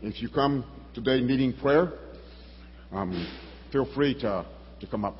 if 0.03 0.21
you 0.21 0.27
come 0.27 0.65
today 0.93 1.21
needing 1.21 1.53
prayer, 1.53 1.93
um, 2.91 3.25
feel 3.71 3.85
free 3.95 4.13
to, 4.15 4.45
to 4.81 4.87
come 4.87 5.05
up. 5.05 5.17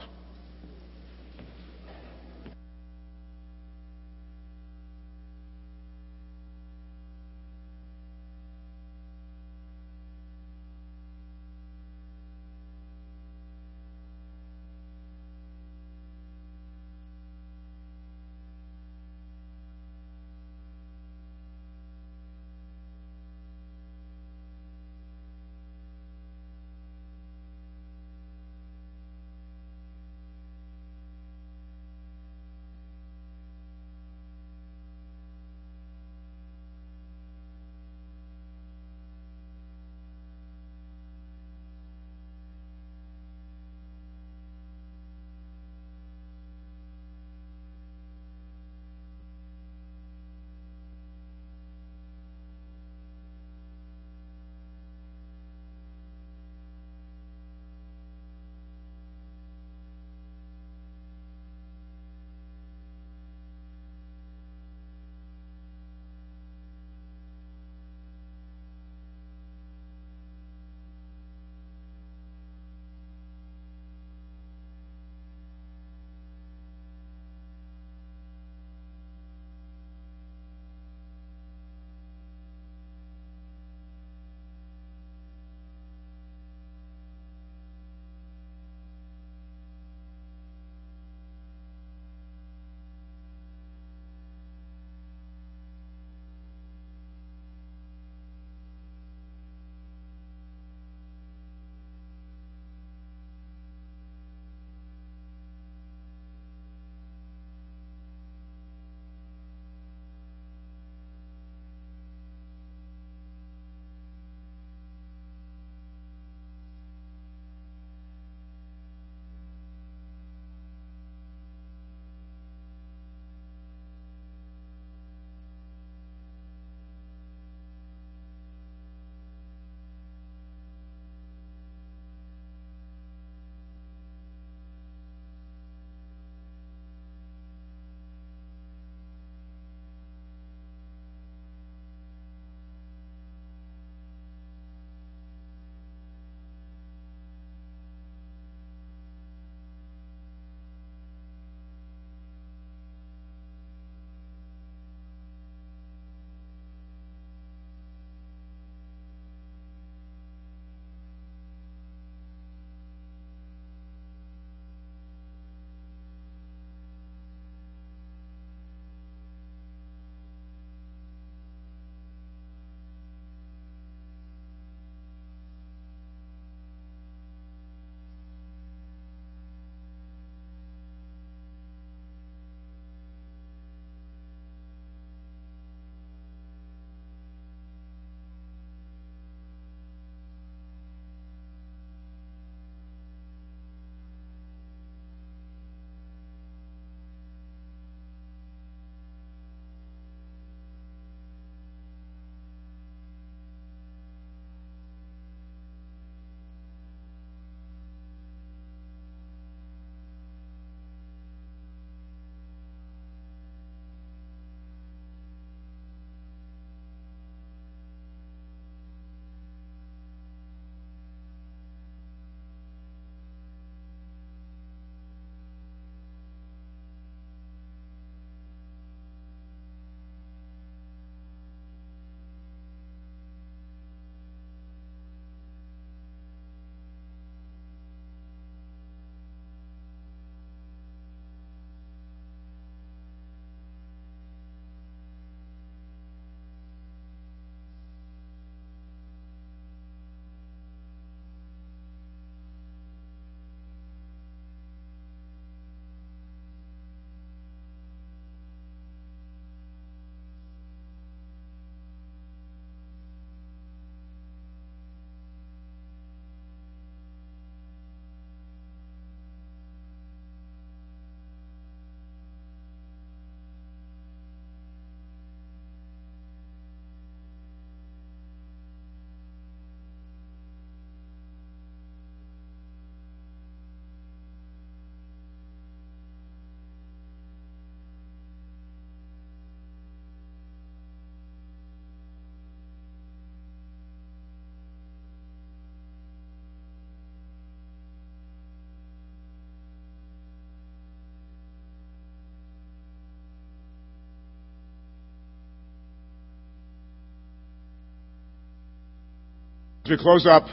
We 309.94 310.00
close 310.00 310.26
up, 310.26 310.48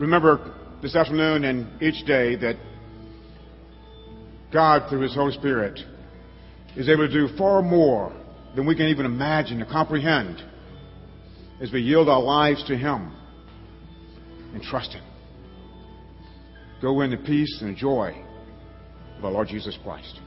remember 0.00 0.56
this 0.82 0.96
afternoon 0.96 1.44
and 1.44 1.80
each 1.80 2.04
day 2.04 2.34
that 2.34 2.56
God, 4.52 4.90
through 4.90 5.02
His 5.02 5.14
Holy 5.14 5.32
Spirit, 5.34 5.78
is 6.74 6.88
able 6.88 7.06
to 7.06 7.12
do 7.12 7.28
far 7.36 7.62
more 7.62 8.12
than 8.56 8.66
we 8.66 8.74
can 8.74 8.86
even 8.86 9.06
imagine 9.06 9.62
or 9.62 9.66
comprehend 9.66 10.42
as 11.60 11.70
we 11.70 11.80
yield 11.80 12.08
our 12.08 12.20
lives 12.20 12.64
to 12.64 12.76
Him 12.76 13.14
and 14.52 14.60
trust 14.62 14.94
Him. 14.94 15.04
Go 16.80 17.02
in 17.02 17.12
the 17.12 17.18
peace 17.18 17.58
and 17.60 17.76
joy 17.76 18.20
of 19.16 19.24
our 19.24 19.30
Lord 19.30 19.46
Jesus 19.46 19.78
Christ. 19.84 20.18